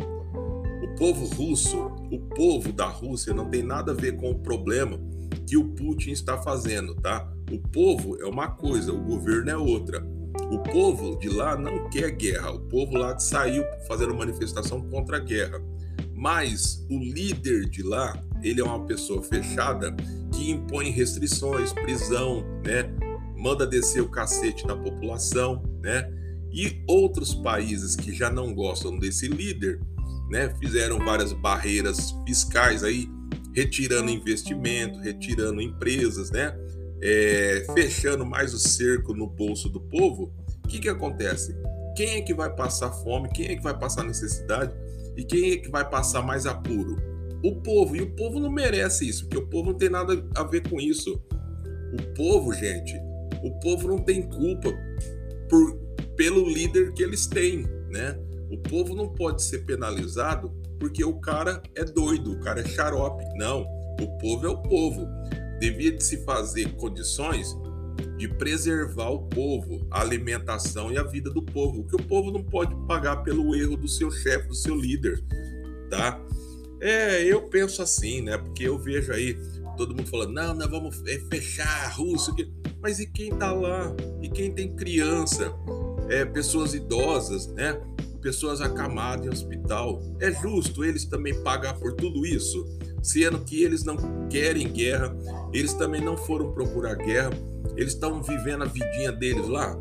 O 0.83 0.95
povo 0.97 1.25
russo, 1.35 1.77
o 2.11 2.19
povo 2.35 2.71
da 2.71 2.87
Rússia 2.87 3.33
não 3.33 3.49
tem 3.49 3.63
nada 3.63 3.91
a 3.91 3.95
ver 3.95 4.17
com 4.17 4.31
o 4.31 4.39
problema 4.39 4.99
que 5.45 5.57
o 5.57 5.69
Putin 5.69 6.11
está 6.11 6.37
fazendo, 6.37 6.95
tá? 6.95 7.31
O 7.51 7.59
povo 7.59 8.17
é 8.21 8.25
uma 8.25 8.47
coisa, 8.47 8.91
o 8.93 9.01
governo 9.01 9.49
é 9.49 9.57
outra. 9.57 10.03
O 10.49 10.59
povo 10.59 11.17
de 11.17 11.29
lá 11.29 11.55
não 11.55 11.89
quer 11.89 12.11
guerra. 12.11 12.51
O 12.51 12.59
povo 12.59 12.97
lá 12.97 13.17
saiu 13.19 13.63
fazendo 13.87 14.13
manifestação 14.15 14.81
contra 14.89 15.17
a 15.17 15.19
guerra. 15.19 15.61
Mas 16.15 16.85
o 16.89 16.99
líder 16.99 17.69
de 17.69 17.83
lá, 17.83 18.21
ele 18.43 18.61
é 18.61 18.63
uma 18.63 18.85
pessoa 18.85 19.21
fechada 19.21 19.95
que 20.31 20.51
impõe 20.51 20.89
restrições, 20.89 21.73
prisão, 21.73 22.43
né? 22.65 23.10
Manda 23.41 23.65
descer 23.65 24.01
o 24.01 24.07
cacete 24.07 24.67
na 24.67 24.75
população, 24.75 25.63
né? 25.81 26.13
E 26.53 26.83
outros 26.87 27.33
países 27.33 27.95
que 27.95 28.13
já 28.13 28.29
não 28.29 28.53
gostam 28.53 28.99
desse 28.99 29.27
líder, 29.27 29.79
né, 30.29 30.53
fizeram 30.59 30.99
várias 30.99 31.33
barreiras 31.33 32.13
fiscais 32.25 32.83
aí, 32.83 33.09
retirando 33.53 34.11
investimento, 34.11 34.99
retirando 34.99 35.59
empresas, 35.59 36.29
né? 36.29 36.55
É, 37.01 37.65
fechando 37.73 38.23
mais 38.23 38.53
o 38.53 38.59
cerco 38.59 39.13
no 39.13 39.27
bolso 39.27 39.67
do 39.69 39.81
povo. 39.81 40.31
O 40.63 40.67
que, 40.67 40.79
que 40.79 40.89
acontece? 40.89 41.55
Quem 41.95 42.17
é 42.17 42.21
que 42.21 42.33
vai 42.33 42.53
passar 42.55 42.91
fome? 42.91 43.27
Quem 43.29 43.47
é 43.47 43.55
que 43.55 43.63
vai 43.63 43.77
passar 43.77 44.03
necessidade? 44.03 44.71
E 45.17 45.23
quem 45.23 45.53
é 45.53 45.57
que 45.57 45.69
vai 45.69 45.89
passar 45.89 46.21
mais 46.21 46.45
apuro? 46.45 46.95
O 47.43 47.55
povo. 47.55 47.95
E 47.95 48.01
o 48.01 48.11
povo 48.15 48.39
não 48.39 48.51
merece 48.51 49.09
isso, 49.09 49.23
porque 49.23 49.37
o 49.37 49.47
povo 49.47 49.71
não 49.71 49.77
tem 49.77 49.89
nada 49.89 50.23
a 50.35 50.43
ver 50.43 50.69
com 50.69 50.79
isso. 50.79 51.19
O 51.91 52.13
povo, 52.13 52.53
gente, 52.53 52.93
o 53.43 53.59
povo 53.59 53.87
não 53.87 53.99
tem 53.99 54.21
culpa 54.23 54.71
por, 55.49 55.77
pelo 56.15 56.47
líder 56.47 56.93
que 56.93 57.03
eles 57.03 57.27
têm, 57.27 57.63
né? 57.89 58.17
O 58.49 58.57
povo 58.57 58.95
não 58.95 59.07
pode 59.07 59.43
ser 59.43 59.59
penalizado 59.59 60.51
porque 60.79 61.03
o 61.03 61.19
cara 61.19 61.61
é 61.75 61.85
doido, 61.85 62.33
o 62.33 62.39
cara 62.39 62.61
é 62.61 62.65
xarope. 62.65 63.23
Não, 63.35 63.61
o 64.01 64.17
povo 64.17 64.45
é 64.45 64.49
o 64.49 64.57
povo. 64.57 65.07
Devia 65.59 65.91
de 65.91 66.03
se 66.03 66.23
fazer 66.25 66.73
condições 66.75 67.55
de 68.17 68.27
preservar 68.27 69.09
o 69.09 69.23
povo, 69.27 69.85
a 69.89 70.01
alimentação 70.01 70.91
e 70.91 70.97
a 70.97 71.03
vida 71.03 71.29
do 71.29 71.41
povo, 71.41 71.83
que 71.87 71.95
o 71.95 72.07
povo 72.07 72.31
não 72.31 72.43
pode 72.43 72.75
pagar 72.87 73.17
pelo 73.17 73.55
erro 73.55 73.75
do 73.75 73.87
seu 73.87 74.11
chefe, 74.11 74.47
do 74.47 74.55
seu 74.55 74.75
líder, 74.75 75.23
tá? 75.89 76.19
É, 76.79 77.23
eu 77.23 77.43
penso 77.43 77.81
assim, 77.81 78.21
né? 78.21 78.37
Porque 78.37 78.63
eu 78.63 78.77
vejo 78.77 79.11
aí 79.11 79.35
todo 79.77 79.95
mundo 79.95 80.07
falando, 80.07 80.33
não, 80.33 80.53
nós 80.53 80.69
vamos 80.69 81.01
é, 81.07 81.19
fechar 81.31 81.85
a 81.85 81.89
Rússia. 81.89 82.33
Mas 82.81 82.99
e 82.99 83.05
quem 83.05 83.31
tá 83.35 83.51
lá? 83.51 83.95
E 84.21 84.29
quem 84.29 84.51
tem 84.51 84.75
criança? 84.75 85.53
é, 86.11 86.25
pessoas 86.25 86.73
idosas, 86.73 87.47
né? 87.47 87.79
pessoas 88.21 88.61
acamadas 88.61 89.25
em 89.25 89.29
hospital. 89.29 90.01
É 90.19 90.31
justo 90.31 90.83
eles 90.83 91.05
também 91.05 91.41
pagar 91.41 91.73
por 91.75 91.93
tudo 91.93 92.25
isso, 92.25 92.67
sendo 93.01 93.39
que 93.39 93.63
eles 93.63 93.83
não 93.83 93.97
querem 94.29 94.67
guerra, 94.67 95.15
eles 95.51 95.73
também 95.73 96.01
não 96.01 96.15
foram 96.15 96.51
procurar 96.51 96.95
guerra, 96.95 97.31
eles 97.75 97.93
estão 97.93 98.21
vivendo 98.21 98.63
a 98.63 98.67
vidinha 98.67 99.11
deles 99.11 99.47
lá. 99.47 99.75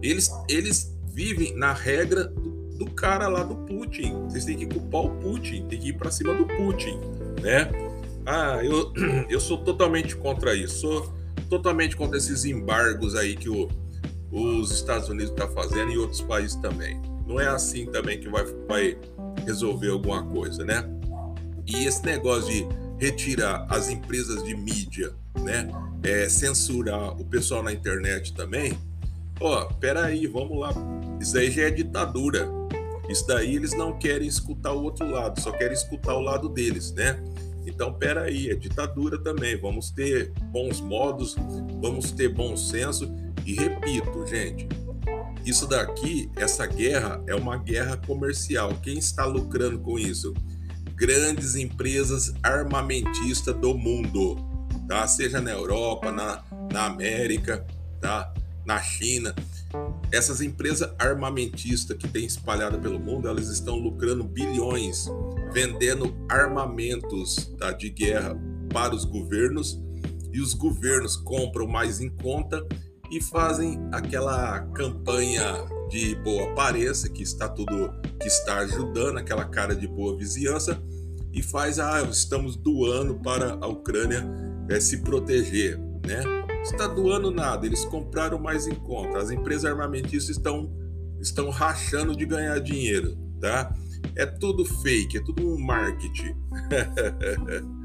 Eles, 0.00 0.30
eles 0.48 0.96
vivem 1.12 1.54
na 1.56 1.74
regra 1.74 2.24
do, 2.24 2.50
do 2.78 2.86
cara 2.92 3.28
lá 3.28 3.42
do 3.42 3.56
Putin. 3.66 4.14
Vocês 4.24 4.46
têm 4.46 4.56
que 4.56 4.66
culpar 4.66 5.02
o 5.02 5.10
Putin, 5.16 5.66
tem 5.68 5.78
que 5.78 5.88
ir 5.88 5.98
para 5.98 6.10
cima 6.10 6.32
do 6.32 6.46
Putin, 6.46 6.98
né? 7.42 7.70
Ah, 8.24 8.64
eu, 8.64 8.92
eu 9.28 9.40
sou 9.40 9.58
totalmente 9.58 10.16
contra 10.16 10.54
isso, 10.54 10.80
sou 10.80 11.19
totalmente 11.48 11.96
contra 11.96 12.18
esses 12.18 12.44
embargos 12.44 13.14
aí 13.16 13.36
que 13.36 13.48
o, 13.48 13.68
os 14.30 14.70
Estados 14.70 15.08
Unidos 15.08 15.30
estão 15.30 15.48
tá 15.48 15.52
fazendo 15.52 15.90
e 15.90 15.98
outros 15.98 16.20
países 16.20 16.56
também. 16.56 17.00
Não 17.26 17.40
é 17.40 17.48
assim 17.48 17.86
também 17.86 18.18
que 18.20 18.28
vai, 18.28 18.44
vai 18.68 18.98
resolver 19.44 19.90
alguma 19.90 20.24
coisa, 20.24 20.64
né? 20.64 20.84
E 21.66 21.84
esse 21.84 22.04
negócio 22.04 22.50
de 22.50 22.66
retirar 22.98 23.66
as 23.70 23.88
empresas 23.88 24.42
de 24.44 24.54
mídia, 24.54 25.12
né? 25.40 25.68
É, 26.02 26.28
censurar 26.28 27.20
o 27.20 27.24
pessoal 27.24 27.62
na 27.62 27.72
internet 27.72 28.34
também. 28.34 28.78
Ó, 29.40 29.62
oh, 29.62 29.74
peraí, 29.74 30.26
vamos 30.26 30.58
lá. 30.58 30.72
Isso 31.20 31.36
aí 31.38 31.50
já 31.50 31.62
é 31.62 31.70
ditadura. 31.70 32.48
Isso 33.08 33.26
daí 33.26 33.56
eles 33.56 33.72
não 33.76 33.98
querem 33.98 34.28
escutar 34.28 34.72
o 34.72 34.82
outro 34.82 35.10
lado, 35.10 35.40
só 35.40 35.50
querem 35.50 35.72
escutar 35.72 36.14
o 36.14 36.20
lado 36.20 36.48
deles, 36.48 36.92
né? 36.92 37.18
Então, 37.66 37.92
peraí, 37.92 38.50
é 38.50 38.54
ditadura 38.54 39.18
também. 39.18 39.56
Vamos 39.60 39.90
ter 39.90 40.32
bons 40.52 40.80
modos, 40.80 41.36
vamos 41.80 42.10
ter 42.10 42.28
bom 42.28 42.56
senso. 42.56 43.12
E 43.44 43.54
repito, 43.54 44.26
gente, 44.26 44.68
isso 45.44 45.66
daqui, 45.66 46.30
essa 46.36 46.66
guerra, 46.66 47.22
é 47.26 47.34
uma 47.34 47.56
guerra 47.56 47.96
comercial. 47.96 48.74
Quem 48.82 48.98
está 48.98 49.24
lucrando 49.24 49.78
com 49.78 49.98
isso? 49.98 50.34
Grandes 50.94 51.56
empresas 51.56 52.32
armamentistas 52.42 53.56
do 53.56 53.74
mundo, 53.74 54.36
tá? 54.86 55.06
Seja 55.06 55.40
na 55.40 55.50
Europa, 55.50 56.12
na, 56.12 56.44
na 56.70 56.86
América, 56.86 57.66
tá? 58.00 58.32
Na 58.66 58.80
China. 58.82 59.34
Essas 60.12 60.40
empresas 60.40 60.92
armamentistas 60.98 61.96
que 61.96 62.08
têm 62.08 62.26
espalhada 62.26 62.76
pelo 62.76 63.00
mundo, 63.00 63.28
elas 63.28 63.48
estão 63.48 63.76
lucrando 63.76 64.24
bilhões 64.24 65.08
vendendo 65.52 66.14
armamentos 66.28 67.54
tá, 67.58 67.72
de 67.72 67.90
guerra 67.90 68.36
para 68.72 68.94
os 68.94 69.04
governos 69.04 69.80
e 70.32 70.40
os 70.40 70.54
governos 70.54 71.16
compram 71.16 71.66
mais 71.66 72.00
em 72.00 72.08
conta 72.08 72.64
e 73.10 73.20
fazem 73.20 73.80
aquela 73.92 74.60
campanha 74.72 75.42
de 75.90 76.14
boa 76.16 76.52
aparência, 76.52 77.10
que 77.10 77.22
está 77.22 77.48
tudo 77.48 77.90
que 78.20 78.28
está 78.28 78.58
ajudando, 78.58 79.18
aquela 79.18 79.44
cara 79.44 79.74
de 79.74 79.88
boa 79.88 80.16
vizinhança, 80.16 80.80
e 81.32 81.42
faz, 81.42 81.78
ah, 81.78 82.02
estamos 82.02 82.56
doando 82.56 83.16
para 83.16 83.58
a 83.60 83.66
Ucrânia 83.66 84.24
é, 84.68 84.78
se 84.78 84.98
proteger, 84.98 85.78
né? 86.06 86.22
Está 86.62 86.86
doando 86.86 87.30
nada, 87.30 87.66
eles 87.66 87.84
compraram 87.84 88.38
mais 88.38 88.66
em 88.66 88.74
conta. 88.74 89.18
As 89.18 89.30
empresas 89.30 89.64
armamentistas 89.64 90.36
estão, 90.36 90.70
estão 91.20 91.50
rachando 91.50 92.14
de 92.14 92.24
ganhar 92.26 92.58
dinheiro, 92.60 93.16
tá? 93.40 93.74
É 94.16 94.26
tudo 94.26 94.64
fake, 94.64 95.18
é 95.18 95.20
tudo 95.20 95.46
um 95.46 95.58
marketing. 95.58 96.34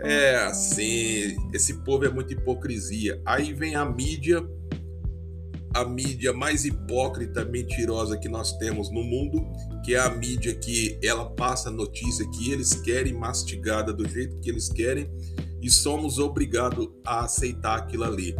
É 0.00 0.36
assim, 0.36 1.36
esse 1.52 1.74
povo 1.82 2.04
é 2.04 2.10
muita 2.10 2.34
hipocrisia. 2.34 3.22
Aí 3.24 3.54
vem 3.54 3.74
a 3.74 3.86
mídia, 3.86 4.46
a 5.72 5.82
mídia 5.84 6.30
mais 6.30 6.66
hipócrita, 6.66 7.42
mentirosa 7.44 8.18
que 8.18 8.28
nós 8.28 8.52
temos 8.58 8.90
no 8.90 9.02
mundo, 9.02 9.42
que 9.82 9.94
é 9.94 10.00
a 10.00 10.10
mídia 10.10 10.54
que 10.54 10.98
ela 11.02 11.30
passa 11.30 11.70
a 11.70 11.72
notícia 11.72 12.28
que 12.32 12.50
eles 12.50 12.74
querem 12.74 13.14
mastigada 13.14 13.94
do 13.94 14.06
jeito 14.06 14.38
que 14.40 14.50
eles 14.50 14.68
querem 14.68 15.08
e 15.62 15.70
somos 15.70 16.18
obrigados 16.18 16.86
a 17.06 17.24
aceitar 17.24 17.78
aquilo 17.78 18.04
ali. 18.04 18.34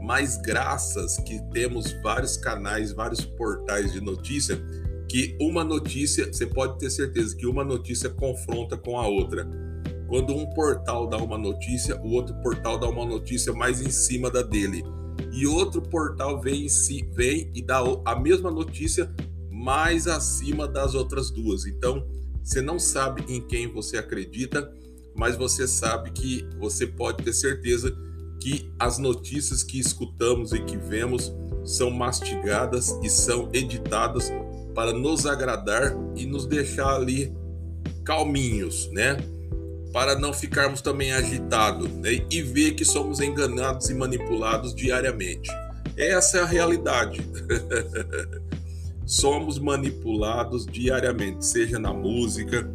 Mas 0.00 0.36
graças 0.40 1.16
que 1.18 1.42
temos 1.50 1.92
vários 2.00 2.36
canais, 2.36 2.92
vários 2.92 3.24
portais 3.24 3.92
de 3.92 4.00
notícia, 4.00 4.56
que 5.08 5.36
uma 5.40 5.64
notícia, 5.64 6.30
você 6.30 6.46
pode 6.46 6.78
ter 6.78 6.90
certeza 6.90 7.34
que 7.34 7.46
uma 7.46 7.64
notícia 7.64 8.10
confronta 8.10 8.76
com 8.76 8.98
a 8.98 9.06
outra. 9.06 9.48
Quando 10.06 10.34
um 10.34 10.46
portal 10.50 11.06
dá 11.06 11.16
uma 11.16 11.38
notícia, 11.38 12.00
o 12.02 12.10
outro 12.12 12.34
portal 12.42 12.78
dá 12.78 12.88
uma 12.88 13.06
notícia 13.06 13.52
mais 13.52 13.80
em 13.80 13.90
cima 13.90 14.30
da 14.30 14.42
dele. 14.42 14.84
E 15.32 15.46
outro 15.46 15.80
portal 15.80 16.40
vem, 16.40 16.68
si, 16.68 17.08
vem 17.14 17.50
e 17.54 17.62
dá 17.62 17.80
a 18.04 18.18
mesma 18.18 18.50
notícia 18.50 19.10
mais 19.50 20.06
acima 20.06 20.68
das 20.68 20.94
outras 20.94 21.30
duas. 21.30 21.66
Então, 21.66 22.06
você 22.42 22.60
não 22.60 22.78
sabe 22.78 23.24
em 23.28 23.40
quem 23.40 23.66
você 23.66 23.98
acredita, 23.98 24.70
mas 25.14 25.36
você 25.36 25.66
sabe 25.66 26.10
que 26.10 26.46
você 26.58 26.86
pode 26.86 27.24
ter 27.24 27.32
certeza 27.32 27.94
que 28.40 28.70
as 28.78 28.98
notícias 28.98 29.62
que 29.62 29.78
escutamos 29.78 30.52
e 30.52 30.60
que 30.60 30.76
vemos 30.76 31.32
são 31.64 31.90
mastigadas 31.90 32.96
e 33.02 33.10
são 33.10 33.50
editadas 33.52 34.30
para 34.78 34.92
nos 34.92 35.26
agradar 35.26 35.92
e 36.14 36.24
nos 36.24 36.46
deixar 36.46 36.94
ali 36.94 37.34
calminhos, 38.04 38.88
né? 38.92 39.16
para 39.92 40.16
não 40.16 40.32
ficarmos 40.32 40.80
também 40.80 41.10
agitados 41.10 41.90
né? 41.94 42.24
e 42.30 42.42
ver 42.42 42.76
que 42.76 42.84
somos 42.84 43.18
enganados 43.18 43.90
e 43.90 43.94
manipulados 43.94 44.72
diariamente. 44.72 45.50
Essa 45.96 46.38
é 46.38 46.42
a 46.42 46.46
realidade. 46.46 47.20
somos 49.04 49.58
manipulados 49.58 50.64
diariamente, 50.64 51.44
seja 51.44 51.76
na 51.76 51.92
música, 51.92 52.70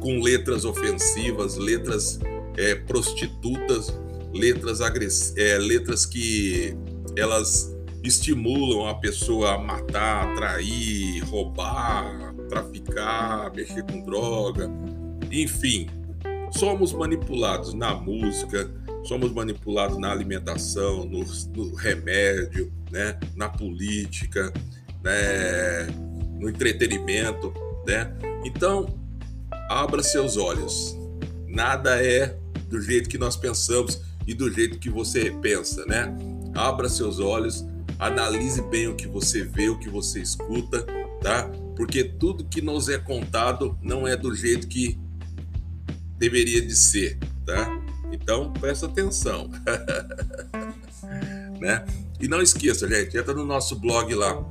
com 0.00 0.20
letras 0.20 0.66
ofensivas, 0.66 1.56
letras 1.56 2.18
é, 2.58 2.74
prostitutas, 2.74 3.98
letras. 4.34 5.34
É, 5.34 5.56
letras 5.56 6.04
que 6.04 6.76
elas 7.16 7.74
estimulam 8.02 8.86
a 8.86 8.94
pessoa 8.94 9.54
a 9.54 9.58
matar, 9.58 10.34
trair, 10.34 11.22
roubar, 11.24 12.34
traficar, 12.48 13.52
mexer 13.54 13.82
com 13.84 14.00
droga, 14.04 14.70
enfim, 15.30 15.88
somos 16.50 16.92
manipulados 16.92 17.74
na 17.74 17.94
música, 17.94 18.70
somos 19.04 19.32
manipulados 19.32 19.98
na 19.98 20.10
alimentação, 20.10 21.04
no, 21.04 21.24
no 21.54 21.74
remédio, 21.74 22.72
né? 22.90 23.18
na 23.36 23.48
política, 23.48 24.52
né? 25.02 25.86
no 26.38 26.48
entretenimento. 26.48 27.52
Né? 27.86 28.12
Então, 28.44 28.98
abra 29.68 30.02
seus 30.02 30.36
olhos. 30.36 30.96
Nada 31.46 32.02
é 32.02 32.38
do 32.68 32.80
jeito 32.80 33.08
que 33.08 33.18
nós 33.18 33.36
pensamos 33.36 34.00
e 34.26 34.34
do 34.34 34.52
jeito 34.52 34.78
que 34.78 34.90
você 34.90 35.30
pensa, 35.30 35.84
né? 35.86 36.14
Abra 36.54 36.86
seus 36.88 37.18
olhos, 37.18 37.64
analise 37.98 38.62
bem 38.62 38.86
o 38.88 38.94
que 38.94 39.08
você 39.08 39.42
vê, 39.42 39.68
o 39.68 39.78
que 39.78 39.88
você 39.88 40.20
escuta, 40.20 40.86
tá? 41.20 41.50
Porque 41.76 42.04
tudo 42.04 42.44
que 42.44 42.62
nos 42.62 42.88
é 42.88 42.98
contado 42.98 43.76
não 43.82 44.06
é 44.06 44.16
do 44.16 44.32
jeito 44.34 44.68
que 44.68 44.96
deveria 46.16 46.62
de 46.62 46.76
ser, 46.76 47.18
tá? 47.44 47.68
Então, 48.12 48.52
presta 48.52 48.86
atenção. 48.86 49.50
né? 51.60 51.84
E 52.20 52.28
não 52.28 52.40
esqueça, 52.40 52.88
gente, 52.88 53.16
entra 53.16 53.34
no 53.34 53.44
nosso 53.44 53.74
blog 53.78 54.14
lá, 54.14 54.44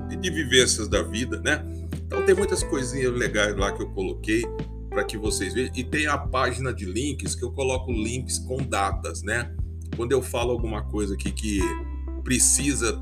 e, 0.10 0.13
e 0.13 0.17
de 0.17 0.30
vivências 0.30 0.88
da 0.88 1.01
vida, 1.01 1.39
né? 1.41 1.63
Então 2.06 2.25
tem 2.25 2.36
muitas 2.36 2.63
coisinhas 2.63 3.13
legais 3.13 3.56
lá 3.56 3.71
que 3.71 3.82
eu 3.82 3.89
coloquei 3.91 4.43
para 4.89 5.04
que 5.04 5.17
vocês 5.17 5.54
vejam. 5.54 5.73
E 5.75 5.84
tem 5.84 6.08
a 6.08 6.17
página 6.17 6.73
de 6.73 6.86
links 6.86 7.36
que 7.36 7.43
eu 7.43 7.51
coloco 7.51 7.91
links 7.91 8.39
com 8.39 8.58
datas, 8.58 9.21
né? 9.21 9.54
Quando 9.95 10.12
eu 10.12 10.21
falo 10.21 10.51
alguma 10.51 10.84
coisa 10.84 11.13
aqui 11.13 11.32
que 11.32 11.60
precisa, 12.23 13.01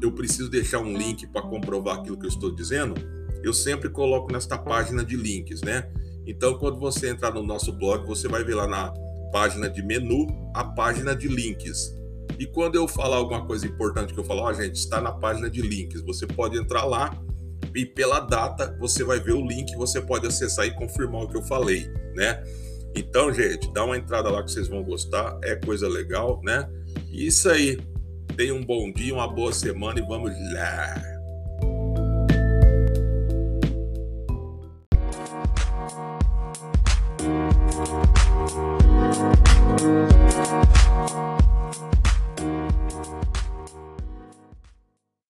eu 0.00 0.12
preciso 0.12 0.48
deixar 0.48 0.78
um 0.78 0.96
link 0.96 1.26
para 1.26 1.42
comprovar 1.42 1.98
aquilo 1.98 2.16
que 2.16 2.24
eu 2.24 2.30
estou 2.30 2.54
dizendo, 2.54 2.94
eu 3.42 3.52
sempre 3.52 3.88
coloco 3.88 4.32
nesta 4.32 4.56
página 4.56 5.04
de 5.04 5.16
links, 5.16 5.60
né? 5.62 5.90
Então, 6.26 6.58
quando 6.58 6.78
você 6.78 7.10
entrar 7.10 7.32
no 7.32 7.42
nosso 7.42 7.72
blog, 7.72 8.06
você 8.06 8.28
vai 8.28 8.44
ver 8.44 8.54
lá 8.54 8.66
na 8.66 8.92
página 9.32 9.68
de 9.68 9.82
menu 9.82 10.26
a 10.54 10.64
página 10.64 11.16
de 11.16 11.26
links. 11.26 11.94
E 12.38 12.46
quando 12.46 12.76
eu 12.76 12.86
falar 12.86 13.16
alguma 13.16 13.44
coisa 13.46 13.66
importante 13.66 14.14
que 14.14 14.20
eu 14.20 14.24
falo, 14.24 14.42
ó, 14.42 14.50
oh, 14.50 14.54
gente, 14.54 14.76
está 14.76 15.00
na 15.00 15.12
página 15.12 15.50
de 15.50 15.60
links, 15.60 16.00
você 16.02 16.26
pode 16.26 16.58
entrar 16.58 16.84
lá 16.84 17.20
e 17.74 17.86
pela 17.86 18.20
data 18.20 18.76
você 18.78 19.02
vai 19.02 19.18
ver 19.18 19.32
o 19.32 19.46
link, 19.46 19.74
você 19.76 20.00
pode 20.00 20.26
acessar 20.26 20.66
e 20.66 20.74
confirmar 20.74 21.22
o 21.22 21.28
que 21.28 21.36
eu 21.36 21.42
falei, 21.42 21.88
né? 22.14 22.42
Então, 22.94 23.32
gente, 23.32 23.72
dá 23.72 23.84
uma 23.84 23.96
entrada 23.96 24.28
lá 24.28 24.42
que 24.42 24.50
vocês 24.50 24.68
vão 24.68 24.82
gostar, 24.82 25.38
é 25.42 25.56
coisa 25.56 25.88
legal, 25.88 26.40
né? 26.44 26.68
Isso 27.10 27.48
aí. 27.48 27.80
Tenha 28.36 28.54
um 28.54 28.64
bom 28.64 28.90
dia, 28.92 29.12
uma 29.12 29.28
boa 29.28 29.52
semana 29.52 29.98
e 29.98 30.02
vamos 30.02 30.32
lá. 30.54 31.11